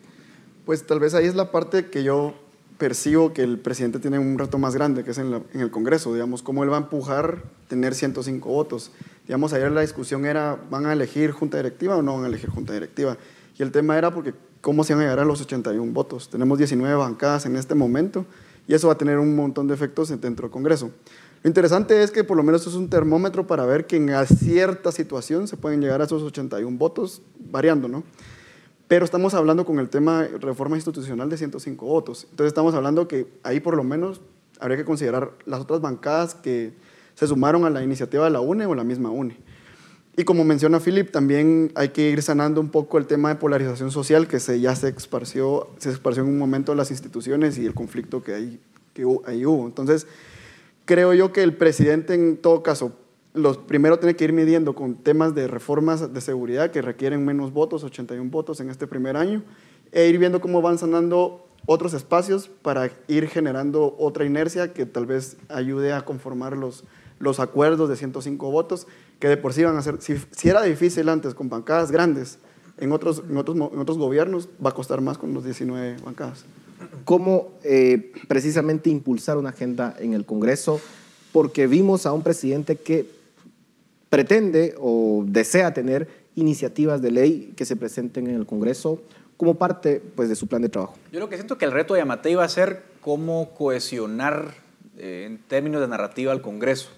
[0.68, 2.34] Pues tal vez ahí es la parte que yo
[2.76, 6.42] percibo que el presidente tiene un reto más grande, que es en, el Congreso, digamos,
[6.42, 8.92] cómo él va a empujar tener 105 votos.
[9.26, 12.50] Digamos, ayer la discusión era, ¿van a elegir junta directiva o no van a elegir
[12.50, 13.16] junta directiva?
[13.58, 16.28] Y el tema era porque, ¿cómo se van a llegar a los 81 votos?
[16.28, 18.26] Tenemos 19 bancadas en este momento
[18.66, 20.90] y eso va a tener un montón de efectos dentro del Congreso.
[21.42, 24.92] Lo interesante es que por lo menos es un termómetro para ver que en cierta
[24.92, 28.04] situación se pueden llegar a esos 81 votos, variando, ¿no?
[28.88, 32.26] Pero estamos hablando con el tema de reforma institucional de 105 votos.
[32.30, 34.22] Entonces estamos hablando que ahí por lo menos
[34.60, 36.72] habría que considerar las otras bancadas que
[37.14, 39.36] se sumaron a la iniciativa de la UNE o la misma UNE.
[40.16, 43.90] Y como menciona Philip, también hay que ir sanando un poco el tema de polarización
[43.90, 47.66] social que se, ya se esparció, se esparció en un momento en las instituciones y
[47.66, 48.60] el conflicto que, hay,
[48.94, 49.66] que ahí hubo.
[49.66, 50.06] Entonces,
[50.86, 52.96] creo yo que el presidente en todo caso
[53.38, 57.52] los primero tiene que ir midiendo con temas de reformas de seguridad que requieren menos
[57.52, 59.42] votos, 81 votos en este primer año,
[59.92, 65.06] e ir viendo cómo van sanando otros espacios para ir generando otra inercia que tal
[65.06, 66.84] vez ayude a conformar los,
[67.18, 68.86] los acuerdos de 105 votos,
[69.18, 72.38] que de por sí van a ser, si, si era difícil antes con bancadas grandes,
[72.78, 76.44] en otros, en, otros, en otros gobiernos va a costar más con los 19 bancadas.
[77.04, 80.80] ¿Cómo eh, precisamente impulsar una agenda en el Congreso?
[81.32, 83.17] Porque vimos a un presidente que
[84.10, 89.02] pretende o desea tener iniciativas de ley que se presenten en el Congreso
[89.36, 90.96] como parte pues, de su plan de trabajo.
[91.12, 94.54] Yo lo que siento que el reto de Yamatei va a ser cómo cohesionar
[94.96, 96.90] eh, en términos de narrativa al Congreso.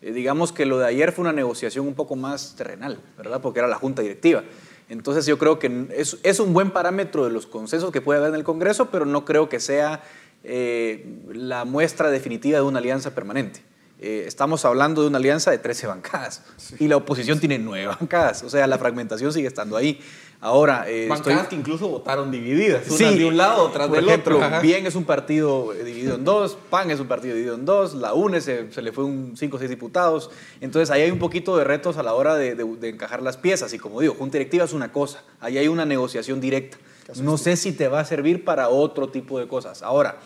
[0.00, 3.40] Eh, digamos que lo de ayer fue una negociación un poco más terrenal, ¿verdad?
[3.40, 4.42] Porque era la Junta Directiva.
[4.88, 8.30] Entonces yo creo que es, es un buen parámetro de los consensos que puede haber
[8.30, 10.02] en el Congreso, pero no creo que sea
[10.44, 13.60] eh, la muestra definitiva de una alianza permanente.
[14.04, 16.42] Eh, estamos hablando de una alianza de 13 bancadas.
[16.80, 20.00] Y la oposición tiene 9 bancadas, o sea, la fragmentación sigue estando ahí.
[20.40, 24.60] Ahora, eh, bancadas que incluso votaron divididas, sí, de un lado, otras del ejemplo, otro.
[24.60, 28.12] Bien es un partido dividido en dos, PAN es un partido dividido en dos, la
[28.12, 30.30] UNE se, le fue un 5 o 6 diputados,
[30.60, 33.36] entonces ahí hay un poquito de retos a la hora de, de, de encajar las
[33.36, 33.72] piezas.
[33.72, 36.76] Y como digo, junta directiva es una cosa, ahí hay una negociación directa.
[37.22, 39.82] No sé si te va a servir para otro tipo de cosas.
[39.82, 40.16] Ahora,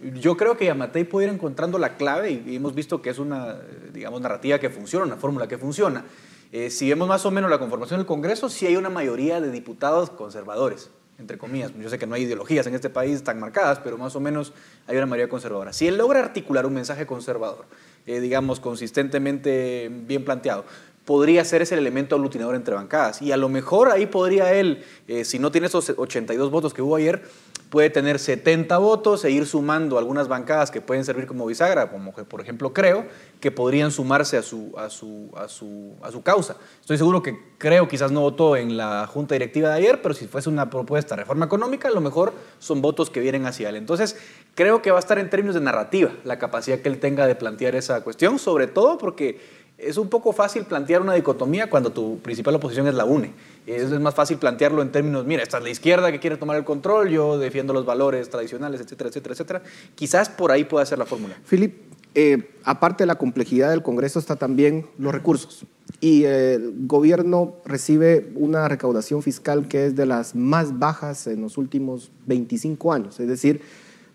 [0.00, 3.56] yo creo que Yamatei puede ir encontrando la clave y, hemos visto que es una,
[3.92, 6.04] digamos, narrativa que funciona, una fórmula que funciona.
[6.52, 9.50] Eh, si vemos más o menos la conformación del Congreso, sí hay una mayoría de
[9.50, 11.72] diputados conservadores, entre comillas.
[11.78, 14.52] Yo sé que no hay ideologías en este país tan marcadas, pero más o menos
[14.86, 15.72] hay una mayoría conservadora.
[15.72, 17.66] Si él logra articular un mensaje conservador,
[18.06, 20.64] eh, digamos, consistentemente bien planteado,
[21.08, 23.22] podría ser ese el elemento aglutinador entre bancadas.
[23.22, 26.82] Y a lo mejor ahí podría él, eh, si no tiene esos 82 votos que
[26.82, 27.22] hubo ayer,
[27.70, 32.12] puede tener 70 votos e ir sumando algunas bancadas que pueden servir como bisagra, como
[32.12, 33.06] por ejemplo creo,
[33.40, 36.56] que podrían sumarse a su, a su, a su, a su causa.
[36.80, 40.26] Estoy seguro que creo quizás no votó en la junta directiva de ayer, pero si
[40.26, 43.76] fuese una propuesta de reforma económica, a lo mejor son votos que vienen hacia él.
[43.76, 44.16] Entonces,
[44.54, 47.34] creo que va a estar en términos de narrativa la capacidad que él tenga de
[47.34, 52.18] plantear esa cuestión, sobre todo porque es un poco fácil plantear una dicotomía cuando tu
[52.18, 53.32] principal oposición es la UNE.
[53.64, 56.64] Es más fácil plantearlo en términos, mira, esta es la izquierda que quiere tomar el
[56.64, 59.62] control, yo defiendo los valores tradicionales, etcétera, etcétera, etcétera.
[59.94, 61.36] Quizás por ahí pueda ser la fórmula.
[61.48, 61.74] Philip,
[62.16, 65.64] eh, aparte de la complejidad del Congreso está también los recursos.
[66.00, 71.56] Y el gobierno recibe una recaudación fiscal que es de las más bajas en los
[71.56, 73.20] últimos 25 años.
[73.20, 73.60] Es decir,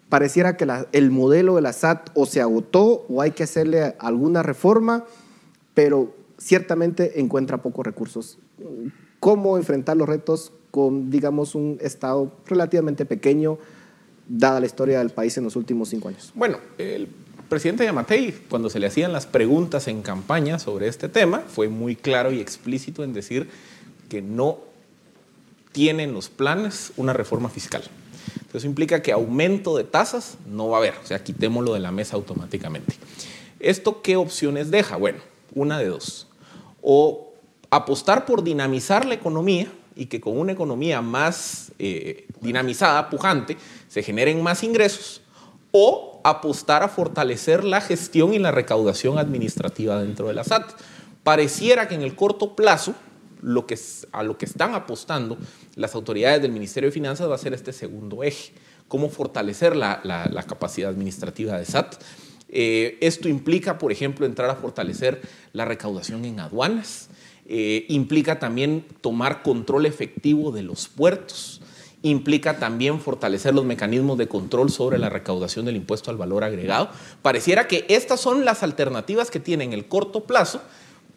[0.10, 4.44] pareciera que el modelo de la SAT o se agotó o hay que hacerle alguna
[4.44, 5.06] reforma
[5.74, 8.38] pero ciertamente encuentra pocos recursos.
[9.20, 13.58] ¿Cómo enfrentar los retos con, digamos, un Estado relativamente pequeño,
[14.28, 16.32] dada la historia del país en los últimos cinco años?
[16.36, 17.08] Bueno, el
[17.48, 21.96] presidente Yamatei, cuando se le hacían las preguntas en campaña sobre este tema, fue muy
[21.96, 23.50] claro y explícito en decir
[24.10, 24.60] que no
[25.72, 27.84] tienen los planes una reforma fiscal.
[28.54, 31.92] Eso implica que aumento de tasas no va a haber, o sea, quitémoslo de la
[31.92, 32.96] mesa automáticamente.
[33.60, 34.96] ¿Esto qué opciones deja?
[34.98, 35.20] Bueno,
[35.56, 36.28] una de dos.
[36.82, 37.34] O
[37.70, 44.04] apostar por dinamizar la economía y que con una economía más eh, dinamizada, pujante, se
[44.04, 45.22] generen más ingresos,
[45.72, 50.72] o apostar a fortalecer la gestión y la recaudación administrativa dentro de la SAT.
[51.24, 52.94] Pareciera que en el corto plazo
[53.42, 53.78] lo que,
[54.12, 55.38] a lo que están apostando
[55.76, 58.54] las autoridades del Ministerio de Finanzas va a ser este segundo eje,
[58.88, 61.96] cómo fortalecer la, la, capacidad administrativa de SAT.
[62.56, 65.22] Eh, esto implica, por ejemplo, entrar a fortalecer
[65.54, 67.10] la recaudación en aduanas,
[67.48, 71.62] eh, implica también tomar control efectivo de los puertos,
[72.04, 76.92] implica también fortalecer los mecanismos de control sobre la recaudación del impuesto al valor agregado.
[77.24, 80.62] Pareciera que estas son las alternativas que tienen el corto plazo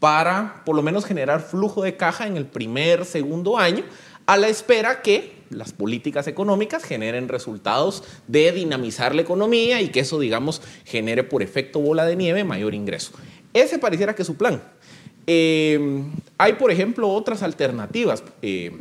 [0.00, 3.84] para por lo menos generar flujo de caja en el primer, segundo año,
[4.24, 10.00] a la espera que las políticas económicas generen resultados de dinamizar la economía y que
[10.00, 13.12] eso, digamos, genere por efecto bola de nieve mayor ingreso.
[13.52, 14.62] Ese pareciera que es su plan.
[15.26, 16.04] Eh,
[16.38, 18.22] hay, por ejemplo, otras alternativas.
[18.42, 18.72] Eh,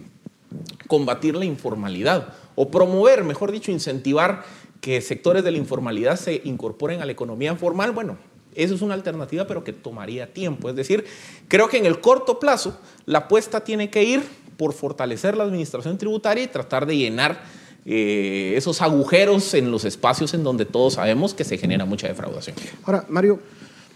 [0.88, 4.44] combatir la informalidad o promover, mejor dicho, incentivar
[4.82, 7.92] que sectores de la informalidad se incorporen a la economía formal.
[7.92, 8.18] Bueno,
[8.54, 10.70] eso es una alternativa, pero que tomaría tiempo.
[10.70, 11.06] Es decir,
[11.48, 14.24] creo que en el corto plazo la apuesta tiene que ir
[14.58, 17.42] por fortalecer la administración tributaria y tratar de llenar
[17.86, 22.56] eh, esos agujeros en los espacios en donde todos sabemos que se genera mucha defraudación.
[22.84, 23.40] Ahora, Mario,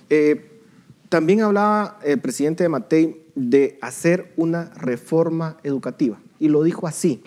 [0.10, 0.62] eh,
[1.10, 7.24] también hablaba el presidente de Matei de hacer una reforma educativa y lo dijo así.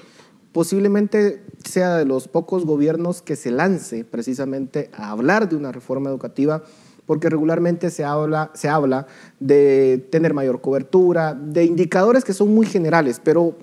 [0.52, 6.10] Posiblemente sea de los pocos gobiernos que se lance precisamente a hablar de una reforma
[6.10, 6.62] educativa
[7.06, 9.06] porque regularmente se habla, se habla
[9.40, 13.56] de tener mayor cobertura, de indicadores que son muy generales, pero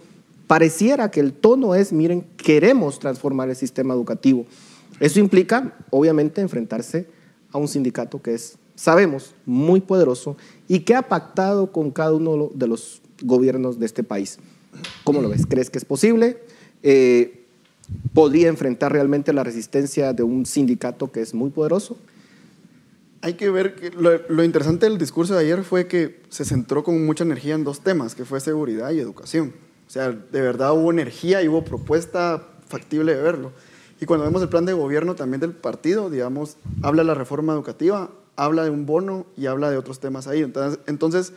[0.48, 4.46] pareciera que el tono es, miren, queremos transformar el sistema educativo.
[5.00, 7.08] Eso implica, obviamente, enfrentarse
[7.52, 10.36] a un sindicato que es, sabemos, muy poderoso
[10.68, 14.40] y que ha pactado con cada uno de los gobiernos de este país.
[15.04, 15.46] ¿Cómo lo ves?
[15.46, 16.38] ¿Crees que es posible?
[16.84, 17.46] Eh,
[18.14, 21.98] ¿Podría enfrentar realmente la resistencia de un sindicato que es muy poderoso?
[23.22, 27.06] Hay que ver que lo, interesante del discurso de ayer fue que se centró con
[27.06, 29.54] mucha energía en dos temas, que fue seguridad y educación.
[29.88, 33.52] O sea, de verdad hubo energía y hubo propuesta factible de verlo.
[34.00, 37.54] Y cuando vemos el plan de gobierno también del partido, digamos, habla de la reforma
[37.54, 40.42] educativa, habla de un bono y habla de otros temas ahí.
[40.88, 41.34] Entonces,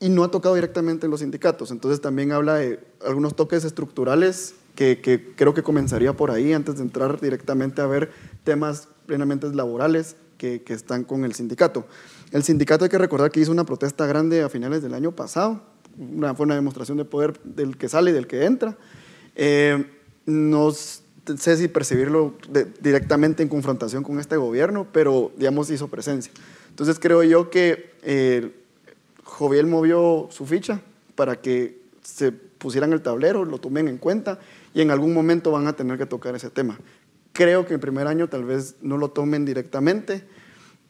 [0.00, 1.70] y no ha tocado directamente los sindicatos.
[1.70, 6.82] Entonces también habla de algunos toques estructurales que creo que comenzaría por ahí antes de
[6.82, 8.12] entrar directamente a ver
[8.44, 11.86] temas plenamente laborales que, están con el sindicato.
[12.32, 15.60] El sindicato hay que recordar que hizo una protesta grande a finales del año pasado,
[15.98, 18.76] una, fue una demostración de poder del que sale y del que entra.
[19.34, 19.84] Eh,
[20.24, 22.34] no sé si percibirlo
[22.80, 26.32] directamente en confrontación con este gobierno, pero digamos hizo presencia.
[26.70, 28.52] Entonces creo yo que eh,
[29.24, 30.80] Joviel movió su ficha
[31.14, 34.38] para que se pusieran el tablero, lo tomen en cuenta
[34.74, 36.78] y en algún momento van a tener que tocar ese tema.
[37.38, 40.24] Creo que el primer año tal vez no lo tomen directamente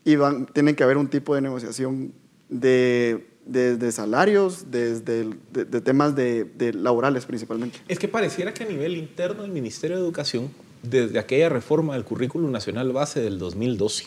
[0.03, 2.15] y van, tiene que haber un tipo de negociación
[2.49, 7.81] de, de, salarios, desde de, de, temas de, laborales principalmente.
[7.87, 10.51] Es que pareciera que a nivel interno del Ministerio de Educación,
[10.83, 14.07] desde aquella reforma del currículum nacional base del 2012,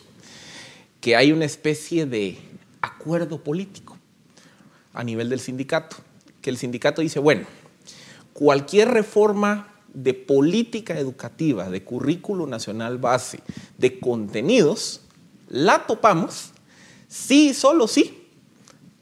[1.00, 2.40] que hay una especie de
[2.82, 4.00] acuerdo político
[4.94, 5.98] a nivel del sindicato,
[6.42, 7.46] que el sindicato dice, bueno,
[8.34, 13.40] cualquier reforma de política educativa, de currículo nacional base,
[13.78, 15.02] de contenidos,
[15.50, 16.52] la topamos
[17.08, 18.28] sí, solo sí,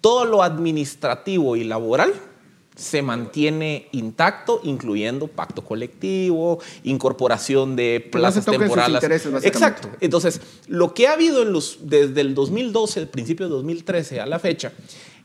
[0.01, 2.13] todo lo administrativo y laboral
[2.75, 9.03] se mantiene intacto, incluyendo pacto colectivo, incorporación de plazas temporales.
[9.43, 9.89] Exacto.
[9.99, 14.25] Entonces, lo que ha habido en los, desde el 2012, el principio de 2013 a
[14.25, 14.71] la fecha,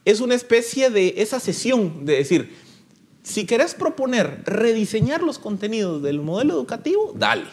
[0.05, 2.64] es una especie de esa sesión de decir,
[3.25, 7.47] si querés proponer rediseñar los contenidos del modelo educativo, dale.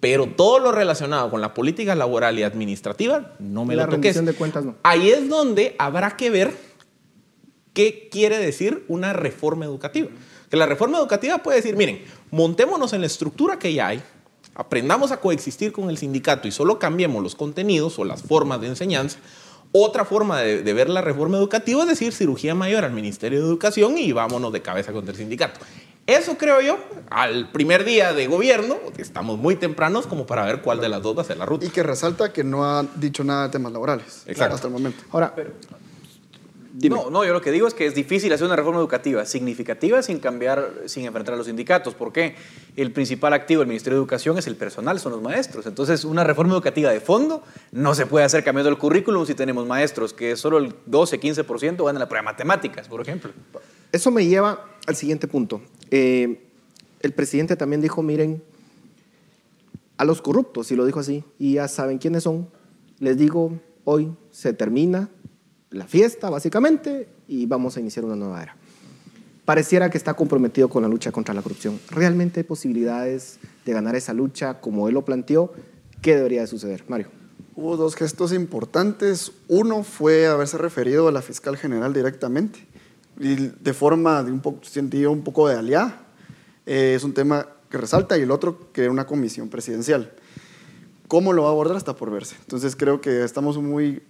[0.00, 4.24] Pero todo lo relacionado con la política laboral y administrativa, no me la lo toques.
[4.24, 4.74] de cuentas no.
[4.82, 6.52] Ahí es donde habrá que ver
[7.72, 10.08] qué quiere decir una reforma educativa.
[10.50, 14.02] Que la reforma educativa puede decir, miren, montémonos en la estructura que ya hay,
[14.54, 18.68] aprendamos a coexistir con el sindicato y solo cambiemos los contenidos o las formas de
[18.68, 19.18] enseñanza,
[19.72, 23.96] otra forma de, ver la reforma educativa es decir cirugía mayor al Ministerio de Educación
[23.98, 25.60] y vámonos de cabeza contra el sindicato.
[26.06, 26.78] Eso creo yo,
[27.10, 31.16] al primer día de gobierno, estamos muy tempranos como para ver cuál de las dos
[31.16, 31.64] va a ser la ruta.
[31.64, 34.56] Y que resalta que no ha dicho nada de temas laborales Exacto.
[34.56, 35.04] hasta el momento.
[35.12, 35.32] Ahora,
[36.72, 40.02] no, no, yo lo que digo es que es difícil hacer una reforma educativa significativa
[40.02, 41.94] sin cambiar, sin enfrentar a los sindicatos.
[41.94, 42.34] ¿Por qué?
[42.76, 45.66] El principal activo del Ministerio de Educación es el personal, son los maestros.
[45.66, 47.42] Entonces, una reforma educativa de fondo
[47.72, 51.84] no se puede hacer cambiando el currículum si tenemos maestros que solo el 12, 15%
[51.84, 53.32] van a la prueba de matemáticas, por ejemplo.
[53.92, 55.60] Eso me lleva al siguiente punto.
[55.90, 56.40] Eh,
[57.00, 58.42] el presidente también dijo, miren,
[59.98, 62.48] a los corruptos, y lo dijo así, y ya saben quiénes son,
[62.98, 65.10] les digo, hoy se termina
[65.72, 68.56] la fiesta, básicamente, y vamos a iniciar una nueva era.
[69.44, 71.80] pareciera que está comprometido con la lucha contra la corrupción.
[71.90, 75.52] ¿Realmente hay posibilidades de ganar esa lucha como él lo planteó?
[76.00, 76.84] ¿Qué debería de suceder?
[76.88, 77.08] Mario.
[77.54, 79.32] Hubo dos gestos importantes.
[79.48, 82.60] Uno fue haberse referido a la fiscal general directamente
[83.18, 86.06] y de forma de un poco, sentido un poco de aliada.
[86.66, 90.12] Eh, es un tema que resalta y el otro que una comisión presidencial.
[91.08, 91.76] ¿Cómo lo va a abordar?
[91.76, 92.36] Está por verse.
[92.40, 94.02] Entonces creo que estamos muy,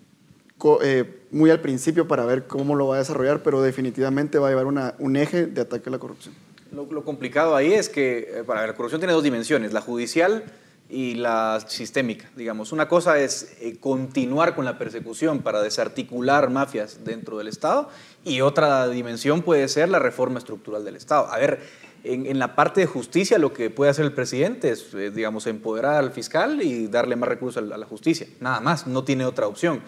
[0.83, 4.51] eh, muy al principio para ver cómo lo va a desarrollar, pero definitivamente va a
[4.51, 6.35] llevar un eje de ataque a la corrupción.
[6.73, 10.45] Lo, complicado ahí es que eh, para la corrupción tiene dos dimensiones, la judicial
[10.89, 12.73] y la sistémica, digamos.
[12.73, 17.89] Una cosa es eh, continuar con la persecución para desarticular mafias dentro del Estado
[18.25, 21.29] y otra dimensión puede ser la reforma estructural del Estado.
[21.31, 21.61] A ver,
[22.05, 26.11] en, la parte de justicia lo que puede hacer el presidente es, digamos, empoderar al
[26.11, 28.27] fiscal y darle más recursos a la justicia.
[28.41, 29.83] Nada más, no tiene otra opción.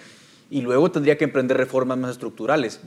[0.51, 2.81] Y luego tendría que emprender reformas más estructurales.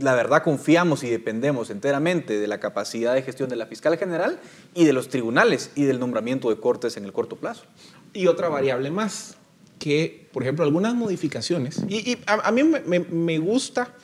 [0.00, 4.38] La verdad confiamos y dependemos enteramente de la capacidad de gestión de la fiscal general
[4.74, 7.64] y de los tribunales y del nombramiento de cortes en el corto plazo.
[8.12, 9.36] Y otra variable más,
[9.78, 13.94] que por ejemplo algunas modificaciones, y, a, mí me, gusta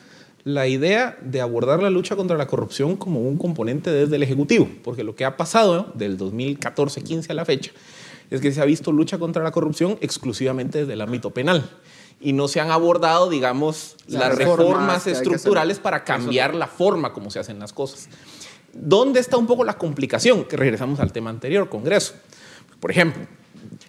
[0.43, 4.69] la idea de abordar la lucha contra la corrupción como un componente desde el Ejecutivo,
[4.83, 7.71] porque lo que ha pasado del 2014-15 a la fecha
[8.29, 11.69] es que se ha visto lucha contra la corrupción exclusivamente desde el ámbito penal
[12.19, 17.39] y no se han abordado, digamos, las, reformas, estructurales para cambiar la forma como se
[17.39, 18.09] hacen las cosas.
[18.73, 20.45] ¿Dónde está un poco la complicación?
[20.45, 22.13] Que regresamos al tema anterior, Congreso.
[22.79, 23.25] Por ejemplo,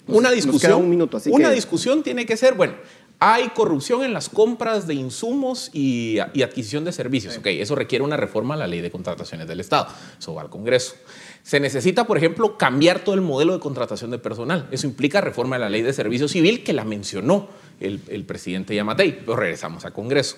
[0.06, 2.74] una discusión, una discusión tiene que ser, bueno,
[3.20, 7.38] hay corrupción en las compras de insumos y, adquisición de servicios.
[7.38, 9.88] Ok, eso requiere una reforma a la ley de contrataciones del Estado.
[10.18, 10.94] Eso va al Congreso.
[11.44, 14.66] Se necesita, por ejemplo, cambiar todo el modelo de contratación de personal.
[14.70, 17.48] Eso implica reforma de la ley de servicio civil que la mencionó
[17.80, 20.36] el, presidente Yamatei, pero regresamos a Congreso.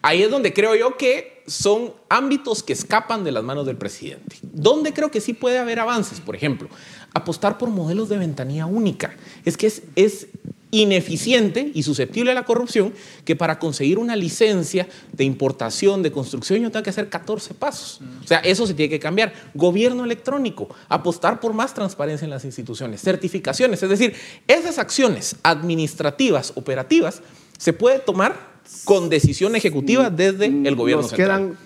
[0.00, 4.36] Ahí es donde creo yo que son ámbitos que escapan de las manos del presidente.
[4.42, 6.68] Donde creo que sí puede haber avances, por ejemplo,
[7.14, 9.16] apostar por modelos de ventanilla única.
[9.44, 10.28] Es que es, es
[10.70, 12.92] ineficiente y susceptible a la corrupción
[13.24, 18.00] que para conseguir una licencia de importación, de construcción, yo tengo que hacer 14 pasos.
[18.22, 19.32] O sea, eso se tiene que cambiar.
[19.54, 24.14] Gobierno electrónico, apostar por más transparencia en las instituciones, certificaciones, es decir,
[24.46, 27.22] esas acciones administrativas, operativas,
[27.56, 31.56] se puede tomar con decisión ejecutiva desde el gobierno Nos quedan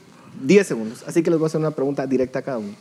[0.42, 2.74] 10 segundos, así que les voy a hacer una pregunta directa a cada uno.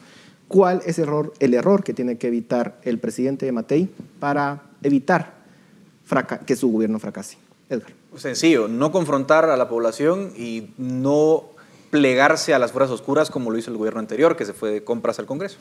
[0.47, 4.63] ¿Cuál es el error, el error que tiene que evitar el presidente de Matei para
[4.83, 5.40] evitar
[6.45, 7.37] que su gobierno fracase.
[7.69, 7.93] Edgar.
[8.17, 11.45] Sencillo, no confrontar a la población y no
[11.89, 14.83] plegarse a las fuerzas oscuras como lo hizo el gobierno anterior, que se fue de
[14.83, 15.57] compras al Congreso.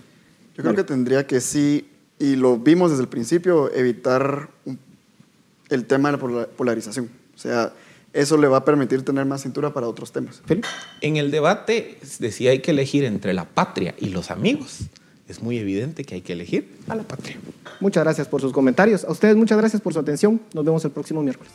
[0.57, 1.89] Yo creo que tendría que sí,
[2.19, 4.49] y lo vimos desde el principio, evitar
[5.69, 7.11] el tema de la polarización.
[7.35, 7.73] O sea,
[8.13, 10.43] eso le va a permitir tener más cintura para otros temas.
[11.01, 14.81] En el debate decía hay que elegir entre la patria y los amigos
[15.31, 17.39] es muy evidente que hay que elegir a la patria.
[17.81, 19.05] Muchas gracias por sus comentarios.
[19.05, 20.41] A ustedes muchas gracias por su atención.
[20.53, 21.53] Nos vemos el próximo miércoles.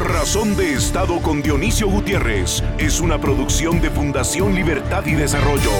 [0.00, 5.70] Razón de Estado con Dionisio Gutiérrez es una producción de Fundación Libertad y Desarrollo.